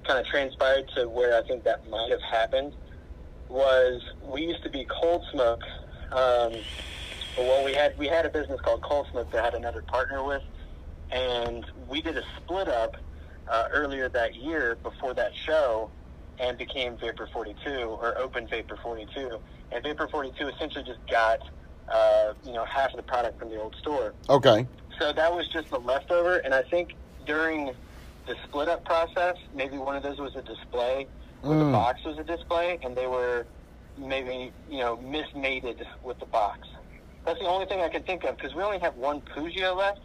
[0.06, 2.74] kind of transpired to where I think that might have happened
[3.48, 5.62] was we used to be Cold Smoke.
[6.12, 6.54] Um,
[7.38, 10.24] well, we had we had a business called Cold Smoke that I had another partner
[10.24, 10.44] with,
[11.12, 12.96] and we did a split up
[13.48, 15.90] uh, earlier that year before that show,
[16.40, 19.38] and became Vapor 42 or opened Vapor 42.
[19.72, 21.40] And Vapor 42 essentially just got
[21.92, 24.14] uh, you know half of the product from the old store.
[24.30, 24.68] Okay.
[25.00, 26.94] So that was just the leftover, and I think
[27.26, 27.74] during
[28.28, 31.08] the split up process, maybe one of those was a display,
[31.42, 31.72] or the Mm.
[31.72, 33.46] box was a display, and they were
[33.98, 36.68] maybe you know mismated with the box.
[37.26, 40.02] That's the only thing I can think of because we only have one Pugio left,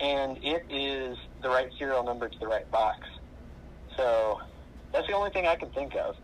[0.00, 3.06] and it is the right serial number to the right box.
[3.96, 4.40] So
[4.92, 6.16] that's the only thing I can think of.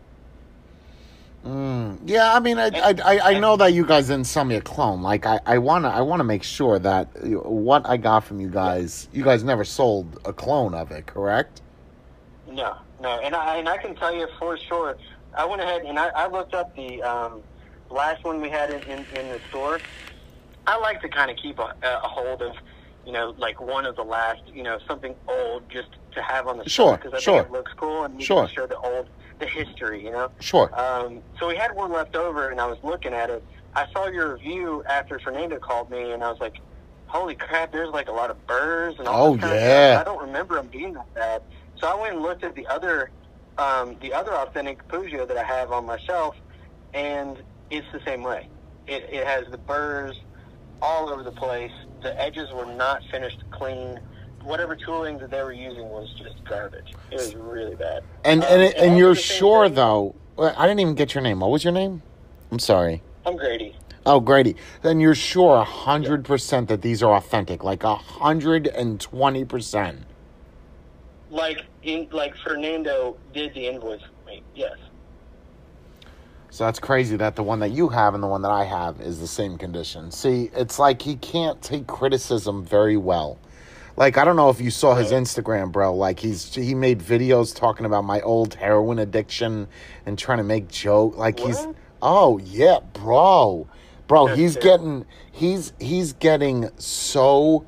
[1.45, 4.55] Mm, yeah, I mean, I, I, I, I know that you guys didn't sell me
[4.55, 5.01] a clone.
[5.01, 9.07] Like, I, I wanna, I wanna make sure that what I got from you guys,
[9.11, 11.61] you guys never sold a clone of it, correct?
[12.47, 14.97] No, no, and I and I can tell you for sure.
[15.35, 17.41] I went ahead and I, I looked up the um,
[17.89, 19.79] last one we had in, in, in the store.
[20.67, 22.53] I like to kind of keep a, a hold of,
[23.05, 26.59] you know, like one of the last, you know, something old just to have on
[26.59, 27.37] the Sure, because I sure.
[27.39, 28.45] think it looks cool and you Sure.
[28.45, 29.09] can show the old,
[29.39, 30.29] the history, you know.
[30.39, 30.69] Sure.
[30.79, 33.43] Um, so we had one left over, and I was looking at it.
[33.75, 36.55] I saw your review after Fernando called me, and I was like,
[37.05, 37.71] "Holy crap!
[37.71, 39.93] There's like a lot of burrs and all Oh, this kind of yeah.
[39.93, 40.01] stuff.
[40.01, 41.41] I don't remember them being that bad."
[41.77, 43.11] So I went and looked at the other,
[43.57, 46.35] um, the other authentic Pugio that I have on my shelf,
[46.93, 48.49] and it's the same way.
[48.87, 50.17] It, it has the burrs
[50.81, 51.71] all over the place.
[52.01, 53.99] The edges were not finished clean.
[54.43, 56.93] Whatever tooling that they were using was just garbage.
[57.11, 58.03] It was really bad.
[58.23, 60.15] And Um, and it, and also you're sure thing- though?
[60.39, 61.41] I didn't even get your name.
[61.41, 62.01] What was your name?
[62.51, 63.03] I'm sorry.
[63.25, 63.75] I'm Grady.
[64.03, 64.55] Oh, Grady.
[64.81, 69.45] Then you're sure a hundred percent that these are authentic, like a hundred and twenty
[69.45, 70.03] percent.
[71.29, 74.43] like in like Fernando did the invoice for me.
[74.55, 74.75] Yes.
[76.51, 78.99] So that's crazy that the one that you have and the one that I have
[78.99, 80.11] is the same condition.
[80.11, 83.39] See, it's like he can't take criticism very well.
[83.95, 85.95] Like I don't know if you saw his Instagram, bro.
[85.95, 89.69] Like he's he made videos talking about my old heroin addiction
[90.05, 91.15] and trying to make joke.
[91.15, 91.65] Like he's
[92.01, 93.69] oh yeah, bro,
[94.07, 94.27] bro.
[94.27, 94.63] That's he's it.
[94.63, 97.65] getting he's he's getting so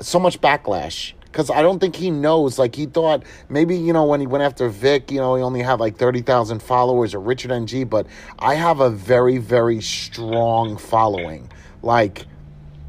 [0.00, 2.60] so much backlash because I don't think he knows.
[2.60, 5.62] Like he thought maybe you know when he went after Vic, you know he only
[5.62, 8.06] had like thirty thousand followers or Richard NG, but
[8.38, 11.50] I have a very very strong following.
[11.82, 12.26] Like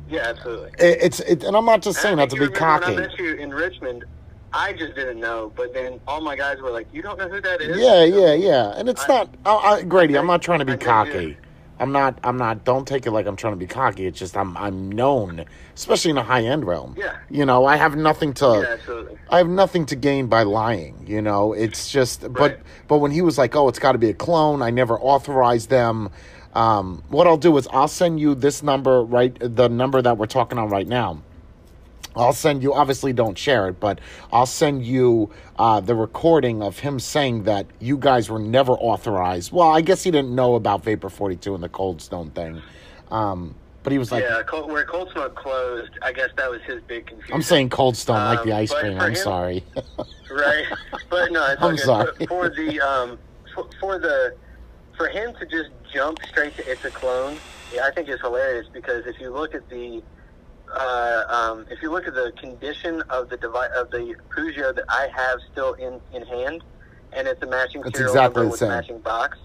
[0.08, 0.70] Yeah, absolutely.
[0.78, 2.94] it, it's it, and I'm not just saying that to be cocky.
[2.94, 4.06] When I met you in Richmond,
[4.54, 7.42] I just didn't know, but then all my guys were like, "You don't know who
[7.42, 8.74] that is?" Yeah, yeah, yeah.
[8.78, 10.16] And it's I- not I, I, Grady.
[10.18, 11.36] I'm not trying to be cocky.
[11.80, 12.20] I'm not.
[12.24, 12.64] I'm not.
[12.64, 14.06] Don't take it like I'm trying to be cocky.
[14.06, 14.56] It's just I'm.
[14.58, 15.46] I'm known,
[15.76, 16.96] especially in the high end realm.
[16.98, 17.18] Yeah.
[17.30, 18.80] You know, I have nothing to.
[18.88, 19.04] Yeah.
[19.30, 21.54] I have nothing to gain by lying, you know.
[21.54, 24.62] It's just, but but when he was like, "Oh, it's got to be a clone,"
[24.62, 26.10] I never authorized them.
[26.54, 29.36] Um, what I'll do is I'll send you this number, right?
[29.40, 31.22] The number that we're talking on right now.
[32.16, 32.74] I'll send you.
[32.74, 34.00] Obviously, don't share it, but
[34.32, 39.52] I'll send you uh, the recording of him saying that you guys were never authorized.
[39.52, 42.62] Well, I guess he didn't know about Vapor Forty Two and the Cold Stone thing,
[43.12, 43.54] um,
[43.84, 46.82] but he was like, yeah, Cold, where Cold Smoke closed, I guess that was his
[46.84, 47.34] big confusion.
[47.34, 49.64] "I'm saying Cold Stone like Um, the ice cream." I'm him- sorry.
[50.32, 50.66] right?
[51.10, 51.86] But no, I'm good.
[51.86, 52.16] sorry.
[52.20, 53.20] For, for the um,
[53.54, 54.36] for, for the
[54.98, 57.38] for him to just jump straight to it's a clone,
[57.74, 60.02] yeah, I think it's hilarious because if you look at the
[60.76, 64.86] uh, um, if you look at the condition of the device of the Pugio that
[64.90, 66.64] I have still in in hand,
[67.14, 68.70] and it's a matching It's serial exactly number the with same.
[68.70, 69.38] matching box,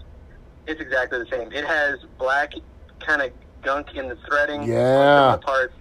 [0.67, 1.51] it's exactly the same.
[1.51, 2.53] It has black
[2.99, 4.63] kind of gunk in the threading.
[4.63, 5.31] Yeah.
[5.33, 5.73] the parts.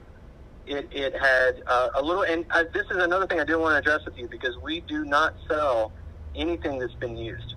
[0.66, 3.72] It, it had uh, a little, and uh, this is another thing I do want
[3.72, 5.90] to address with you because we do not sell
[6.36, 7.54] anything that's been used.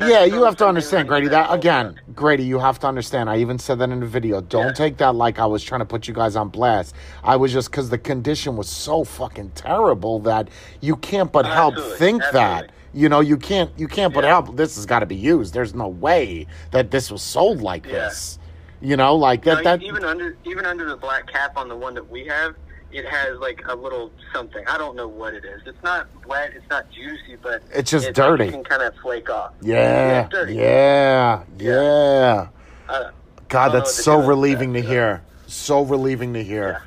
[0.00, 1.28] Yeah, you have to understand, Grady.
[1.28, 3.28] That again, Grady, you have to understand.
[3.28, 4.40] I even said that in the video.
[4.40, 4.72] Don't Yeah.
[4.72, 6.94] take that like I was trying to put you guys on blast.
[7.22, 10.48] I was just because the condition was so fucking terrible that
[10.80, 12.72] you can't but help Absolutely, think that.
[12.94, 14.30] You know, you can't you can't but Yeah.
[14.30, 14.56] help.
[14.56, 15.54] This has got to be used.
[15.54, 17.92] There's no way that this was sold like Yeah.
[17.92, 18.38] this.
[18.82, 19.58] You know, like that.
[19.58, 22.54] No, that even under even under the black cap on the one that we have,
[22.92, 24.64] it has like a little something.
[24.66, 25.62] I don't know what it is.
[25.66, 26.52] It's not wet.
[26.54, 28.44] It's not juicy, but It's just like dirty.
[28.46, 29.52] it can kind of flake off.
[29.60, 30.54] yeah, dirty.
[30.54, 32.48] yeah, yeah.
[32.88, 33.10] Uh,
[33.48, 35.22] God, that's so relieving that, to hear.
[35.46, 36.82] So relieving to hear.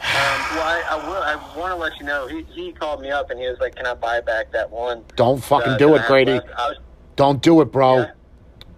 [0.00, 0.06] Um,
[0.56, 1.22] well, I, I will.
[1.22, 2.26] I want to let you know.
[2.26, 5.04] He he called me up and he was like, "Can I buy back that one?"
[5.16, 6.32] Don't fucking uh, do it, Grady.
[6.34, 6.76] was,
[7.14, 7.98] Don't do it, bro.
[7.98, 8.10] Yeah.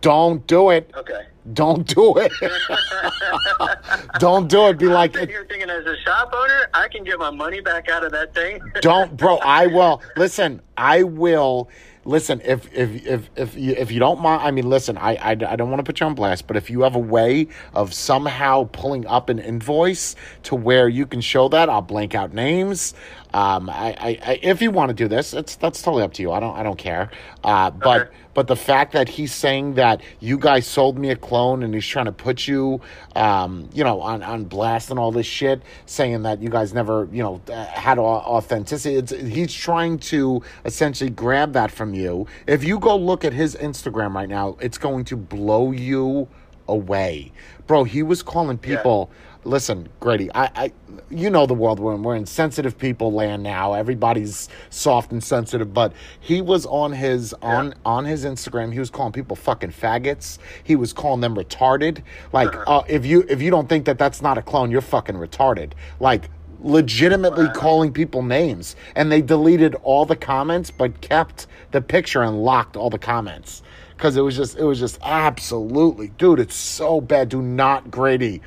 [0.02, 0.90] Don't do it.
[0.94, 1.26] okay.
[1.52, 2.32] Don't do it.
[4.18, 4.78] Don't do it.
[4.78, 8.02] Be like, here thinking, as a shop owner, I can get my money back out
[8.02, 8.60] of that thing.
[8.80, 9.36] don't, bro.
[9.38, 10.62] I will listen.
[10.78, 11.68] I will
[12.06, 12.40] listen.
[12.44, 14.96] If if if if you, if you don't mind, I mean, listen.
[14.96, 17.00] I I, I don't want to put you on blast, but if you have a
[17.00, 22.14] way of somehow pulling up an invoice to where you can show that, I'll blank
[22.14, 22.94] out names.
[23.34, 26.22] Um, I, I, I if you want to do this, it's that's totally up to
[26.22, 26.32] you.
[26.32, 27.10] I don't I don't care.
[27.42, 28.00] Uh, but.
[28.02, 28.10] Okay.
[28.34, 31.86] But the fact that he's saying that you guys sold me a clone and he's
[31.86, 32.80] trying to put you,
[33.14, 37.08] um, you know, on, on blast and all this shit, saying that you guys never,
[37.12, 38.96] you know, uh, had authenticity.
[38.96, 42.26] It's, he's trying to essentially grab that from you.
[42.48, 46.26] If you go look at his Instagram right now, it's going to blow you
[46.66, 47.32] away.
[47.66, 49.14] Bro, he was calling Yeah.
[49.44, 50.72] Listen, Grady, I, I,
[51.10, 52.02] you know the world we're in.
[52.02, 53.74] We're in sensitive people land now.
[53.74, 58.72] Everybody's soft and sensitive, but he was on his on on his Instagram.
[58.72, 60.38] He was calling people fucking faggots.
[60.62, 62.02] He was calling them retarded.
[62.32, 65.16] Like, uh, if you if you don't think that that's not a clone, you're fucking
[65.16, 65.72] retarded.
[66.00, 66.30] Like,
[66.60, 72.42] legitimately calling people names, and they deleted all the comments, but kept the picture and
[72.42, 73.62] locked all the comments
[73.96, 76.40] because it was just it was just absolutely, dude.
[76.40, 77.28] It's so bad.
[77.28, 78.42] Do not Grady.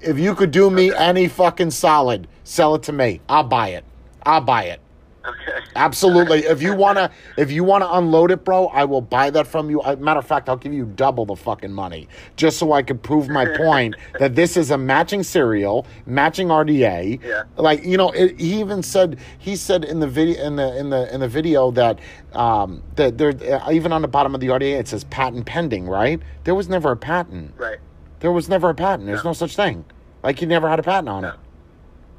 [0.00, 3.20] If you could do me any fucking solid, sell it to me.
[3.28, 3.84] I'll buy it.
[4.24, 4.80] I'll buy it.
[5.26, 5.58] Okay.
[5.76, 6.38] Absolutely.
[6.40, 9.82] if you wanna, if you wanna unload it, bro, I will buy that from you.
[9.98, 13.28] Matter of fact, I'll give you double the fucking money, just so I could prove
[13.28, 17.22] my point that this is a matching cereal, matching RDA.
[17.22, 17.42] Yeah.
[17.56, 20.90] Like you know, it, he even said he said in the video in the in
[20.90, 21.98] the in the video that
[22.32, 25.86] um that there uh, even on the bottom of the RDA it says patent pending.
[25.86, 26.20] Right?
[26.44, 27.52] There was never a patent.
[27.58, 27.78] Right.
[28.20, 29.06] There was never a patent.
[29.06, 29.32] There's No.
[29.32, 29.84] such thing.
[30.22, 31.34] Like he never had a patent on it.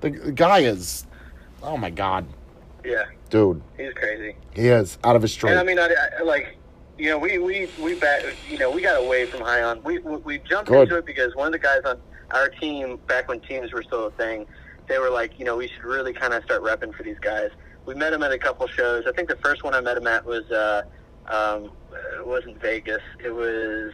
[0.02, 1.06] The, the guy is,
[1.62, 2.26] oh my god,
[2.84, 3.06] Yeah.
[3.30, 3.62] dude.
[3.78, 4.36] He's crazy.
[4.54, 5.42] He is out of his.
[5.44, 5.90] And I mean, I,
[6.20, 6.58] I, like,
[6.98, 9.84] you know, we we we back, you know, we got away from Hion.
[9.84, 10.84] We we, we jumped Good.
[10.84, 12.00] into it because one of the guys on
[12.32, 14.48] our team back when teams were still a thing,
[14.88, 17.52] they were like, you know, we should really kind of start repping for these guys.
[17.86, 19.06] We met him at a couple shows.
[19.08, 20.82] I think the first one I met him at was uh,
[21.28, 21.72] um,
[22.18, 23.02] it wasn't Vegas.
[23.24, 23.92] It was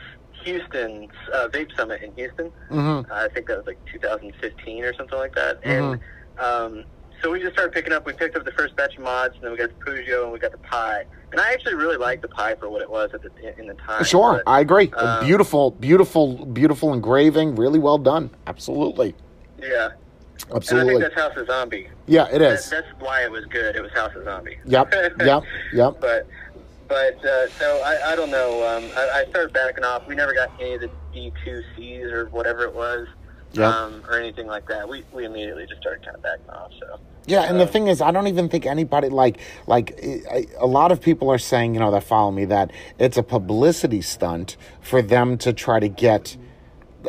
[0.48, 2.48] Houston's uh, Vape Summit in Houston.
[2.70, 5.60] hmm I think that was like 2015 or something like that.
[5.64, 6.00] And
[6.40, 6.86] um,
[7.22, 8.06] so we just started picking up.
[8.06, 10.32] We picked up the first batch of mods, and then we got the Pugio, and
[10.32, 11.04] we got the Pi.
[11.32, 13.74] And I actually really liked the Pi for what it was at the in the
[13.74, 14.04] time.
[14.04, 14.92] Sure, But, I agree.
[14.96, 17.56] um, beautiful, beautiful, beautiful engraving.
[17.56, 18.30] Really well done.
[18.46, 19.16] Absolutely,
[19.60, 19.94] yeah, and
[20.54, 20.94] I absolutely.
[20.94, 21.90] think that's House of Zombie.
[22.06, 22.70] Yeah, it is.
[22.70, 22.86] That, is.
[22.88, 23.76] that's why it was good.
[23.76, 24.58] It was House of Zombie.
[24.66, 25.44] Yep, yep,
[25.74, 26.00] yep.
[26.00, 26.28] But
[26.88, 28.66] but uh, so I, I don't know.
[28.68, 30.08] Um, I, I started backing off.
[30.08, 33.08] We never got any of the D2Cs or whatever it was.
[33.54, 33.74] Yep.
[33.74, 34.88] Um, or anything like that.
[34.88, 36.72] We we immediately just started kind of backing off.
[36.80, 40.46] So Yeah, and the thing is, I don't even think anybody like like I- I-
[40.60, 44.02] a lot of people are saying, you know, that follow me that it's a publicity
[44.02, 46.36] stunt for them to try to get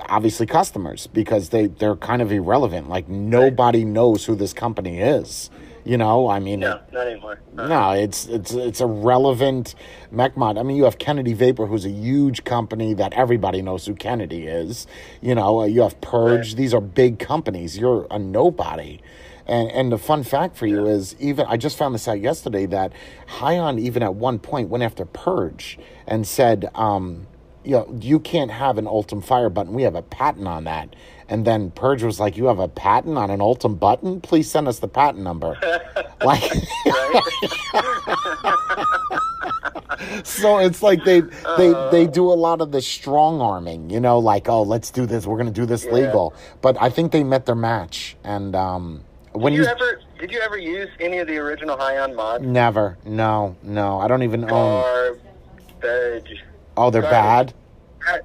[0.08, 2.88] obviously customers because they they're kind of irrelevant.
[2.88, 5.50] Like nobody knows who this company is.
[5.88, 7.40] You know, I mean, no, not anymore.
[7.56, 9.74] Uh, No, it's it's it's a relevant
[10.12, 10.58] MechMod.
[10.60, 14.46] I mean, you have Kennedy Vapor, who's a huge company that everybody knows who Kennedy
[14.46, 14.86] is.
[15.22, 16.48] You know, uh, you have Purge.
[16.48, 16.56] Right.
[16.58, 17.78] These are big companies.
[17.78, 19.00] You're a nobody.
[19.46, 22.66] And and the fun fact for you is even I just found this out yesterday
[22.66, 22.92] that
[23.38, 27.26] Hion even at one point went after Purge and said, um,
[27.68, 29.74] you know, you can't have an Ultem fire button.
[29.74, 30.96] We have a patent on that.
[31.28, 34.22] And then Purge was like, "You have a patent on an Ultem button?
[34.22, 35.54] Please send us the patent number."
[36.24, 36.42] like,
[40.24, 41.20] so it's like they
[41.58, 45.04] they they do a lot of the strong arming, you know, like, "Oh, let's do
[45.04, 45.26] this.
[45.26, 45.92] We're gonna do this Yeah.
[45.92, 48.16] legal." But I think they met their match.
[48.24, 51.76] And um, when Did you, you ever did you ever use any of the original
[51.76, 52.42] Hion mods?
[52.42, 55.18] never, no, no, I don't even own.
[55.82, 56.42] Garbage.
[56.78, 57.52] Oh, they're bad.
[58.08, 58.18] Uh,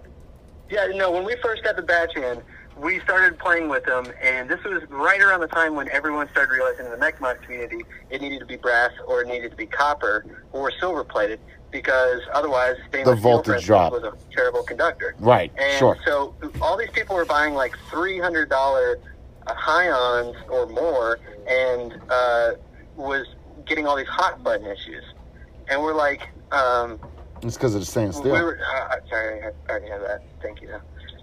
[0.70, 1.10] Yeah, no.
[1.12, 2.42] When we first got the batch in,
[2.78, 6.52] we started playing with them, and this was right around the time when everyone started
[6.54, 7.82] realizing in the mech mod community
[8.12, 11.40] it needed to be brass or it needed to be copper or silver plated
[11.72, 13.92] because otherwise stainless The voltage drop.
[13.92, 15.16] was a terrible conductor.
[15.20, 15.98] Right, And sure.
[16.06, 19.00] so all these people were buying like three hundred dollar
[19.48, 22.52] uh, Hions or more, and uh,
[22.96, 23.26] was
[23.66, 25.04] getting all these hot button issues.
[25.70, 27.00] And we're like, um,
[27.44, 28.36] It's because of the stainless we steel.
[28.36, 30.24] uh, sorry, I already have that.
[30.42, 30.74] Thank you.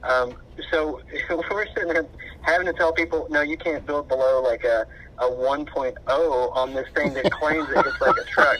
[0.02, 0.34] Um,
[0.70, 1.00] so
[1.30, 2.06] we're sitting there
[2.42, 4.86] having to tell people, no, you can't build below like a,
[5.18, 8.58] a 1.0 on this thing that claims it looks like a truck.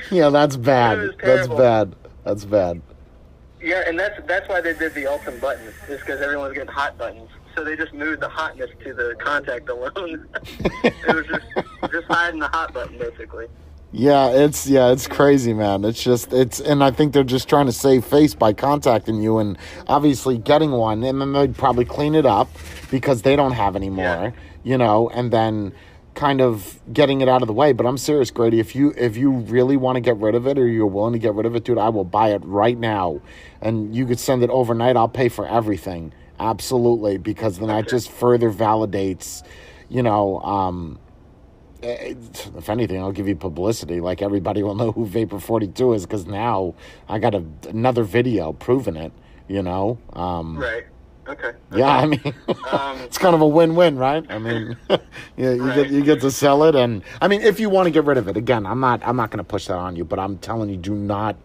[0.10, 1.10] yeah, that's bad.
[1.22, 1.94] That's bad.
[2.24, 2.82] That's bad.
[3.62, 6.96] yeah, and that's that's why they did the ultimate button, is because everyone's getting hot
[6.98, 7.30] buttons.
[7.56, 10.28] So they just moved the hotness to the contact alone.
[10.84, 11.46] it was just
[11.90, 13.46] just hiding the hot button, basically.
[13.92, 15.84] Yeah, it's yeah, it's crazy, man.
[15.84, 19.38] It's just it's, and I think they're just trying to save face by contacting you
[19.38, 22.48] and obviously getting one, and then they'd probably clean it up
[22.90, 24.30] because they don't have any more, Yeah.
[24.62, 25.72] you know, and then
[26.14, 27.72] kind of getting it out of the way.
[27.72, 28.60] But I'm serious, Grady.
[28.60, 31.18] If you if you really want to get rid of it or you're willing to
[31.18, 33.20] get rid of it, dude, I will buy it right now,
[33.60, 34.96] and you could send it overnight.
[34.96, 39.42] I'll pay for everything, absolutely, because then that just further validates,
[39.88, 40.38] you know.
[40.42, 41.00] um
[41.82, 44.00] if anything, I'll give you publicity.
[44.00, 46.74] Like everybody will know who Vapor Forty Two is because now
[47.08, 49.12] I got a, another video proving it.
[49.48, 50.84] You know, um, Right.
[51.28, 51.52] Okay.
[51.74, 51.88] yeah.
[51.98, 52.20] I mean,
[52.72, 54.24] Um, it's kind of a win-win, right?
[54.30, 54.98] I mean, yeah,
[55.52, 58.04] you get you get to sell it, and I mean, if you want to get
[58.04, 60.18] rid of it, again, I'm not I'm not going to push that on you, but
[60.18, 61.36] I'm telling you, do not.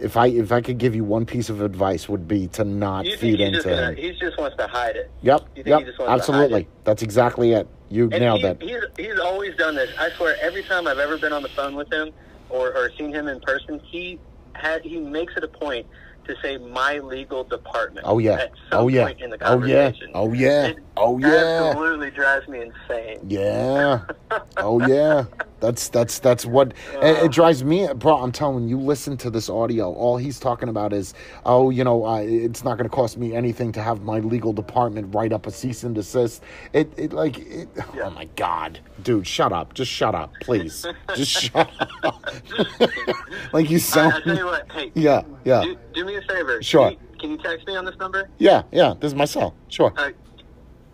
[0.00, 3.06] if I if I could give you one piece of advice, would be to not
[3.06, 5.10] feed into just gonna, he just wants to hide it.
[5.22, 6.68] Yep, yep, he just wants to hide absolutely.
[6.84, 7.68] That's exactly it.
[7.92, 8.62] You And nailed he, it.
[8.62, 9.90] He's, he's always done this.
[9.98, 12.10] I swear, every time I've ever been on the phone with him
[12.48, 14.18] or, or seen him in person, he
[14.54, 15.86] had he makes it a point
[16.26, 18.06] to say my legal department.
[18.08, 18.36] Oh yeah.
[18.36, 19.04] At oh, some Oh yeah.
[19.04, 19.88] point in the Oh yeah.
[19.90, 20.10] conversation.
[20.14, 20.66] Oh yeah.
[20.68, 21.58] It Oh yeah.
[21.58, 23.18] Absolutely drives me insane.
[23.28, 24.00] Yeah.
[24.56, 25.24] Oh yeah.
[25.62, 28.16] That's that's that's what it, it drives me, bro.
[28.16, 29.92] I'm telling you, listen to this audio.
[29.92, 31.14] All he's talking about is,
[31.46, 34.52] oh, you know, uh, it's not going to cost me anything to have my legal
[34.52, 36.42] department write up a cease and desist.
[36.72, 38.06] It, it like, it, Yeah.
[38.06, 40.84] oh my god, dude, shut up, just shut up, please,
[41.14, 41.70] just shut
[42.02, 42.24] up.
[43.52, 44.72] like you I, I tell you what.
[44.72, 44.90] Hey.
[44.96, 46.60] yeah, yeah, Do, do me a favor.
[46.60, 46.90] Sure.
[46.90, 48.28] Can you, can you text me on this number?
[48.38, 48.94] yeah, yeah.
[48.98, 49.54] This is my cell.
[49.68, 49.92] Sure.
[49.96, 50.10] Uh,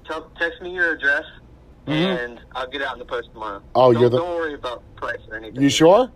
[0.06, 1.24] tell, text me your address,
[1.88, 2.24] Mhm.
[2.24, 3.62] and I'll get out in the post tomorrow.
[3.74, 5.62] Oh, don't, you're the- Don't worry about price or anything.
[5.62, 6.10] You sure?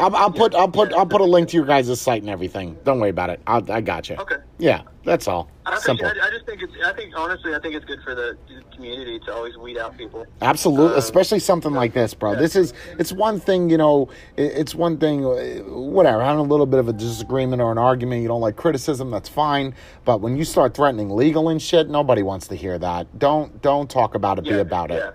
[0.00, 0.96] I'll, I'll put I'll put yeah.
[0.96, 2.76] I'll put a link to your guys' site and everything.
[2.84, 3.40] Don't worry about it.
[3.46, 4.16] I'll, I got you.
[4.16, 4.36] Okay.
[4.58, 5.50] Yeah, that's all.
[5.66, 6.06] I, Simple.
[6.06, 6.72] appreciate- I, I just think it's.
[6.84, 8.36] I think honestly, I think it's good for the
[8.74, 10.26] community to always weed out people.
[10.40, 12.32] Absolutely, Um, especially something like this, bro.
[12.32, 12.38] yeah.
[12.38, 14.08] This is it's one thing, you know.
[14.36, 16.22] It's one thing, uh, whatever.
[16.22, 19.10] Having a little bit of a disagreement or an argument, you don't like criticism.
[19.10, 19.74] That's fine.
[20.04, 23.18] But when you start threatening legal and shit, nobody wants to hear that.
[23.18, 24.44] Don't don't talk about it.
[24.44, 25.02] be about it.
[25.04, 25.10] yeah.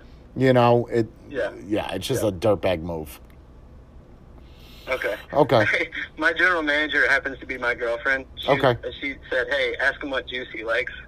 [0.46, 1.08] You know it.
[1.28, 1.50] Yeah.
[1.66, 1.92] Yeah.
[1.94, 2.28] It's just Yeah.
[2.28, 3.20] a dirtbag move.
[4.88, 5.14] Okay.
[5.32, 5.90] Okay.
[6.18, 8.24] my general manager happens to be my girlfriend.
[8.36, 8.76] She, Okay.
[9.00, 10.92] She said, "Hey, ask him what juice he likes."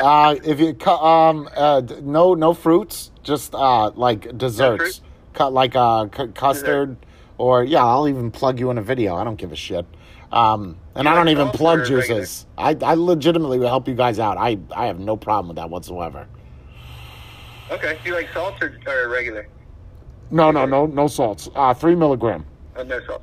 [0.00, 5.00] Uh, if you cut, um, uh, no, no fruits, just uh, like desserts,
[5.34, 6.96] cut like uh, cu- custard,
[7.38, 9.14] or yeah, I'll even plug you in a video.
[9.14, 9.86] I don't give a shit.
[10.32, 12.02] Um, and You I don't like even plug regular?
[12.02, 12.46] juices.
[12.58, 14.36] I, I legitimately will help you guys out.
[14.38, 16.26] I, I have no problem with that whatsoever.
[17.70, 17.98] okay.
[18.02, 19.48] Do you like salt or, or regular?
[20.30, 21.48] No, no, no, no salts.
[21.54, 22.44] Uh, three milligram.
[22.84, 23.22] No salt.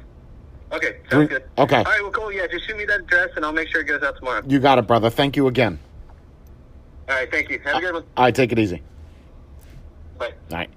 [0.72, 1.44] Okay, sounds good.
[1.58, 1.78] okay.
[1.78, 2.02] All right.
[2.02, 2.32] Well, cool.
[2.32, 4.42] Yeah, just shoot me that address, and I'll make sure it goes out tomorrow.
[4.48, 5.10] You got it, brother.
[5.10, 5.78] Thank you again.
[7.08, 7.30] All right.
[7.30, 7.60] Thank you.
[7.64, 8.04] Have a good one.
[8.18, 8.82] All right, take it easy.
[10.18, 10.34] Bye.
[10.52, 10.70] All right.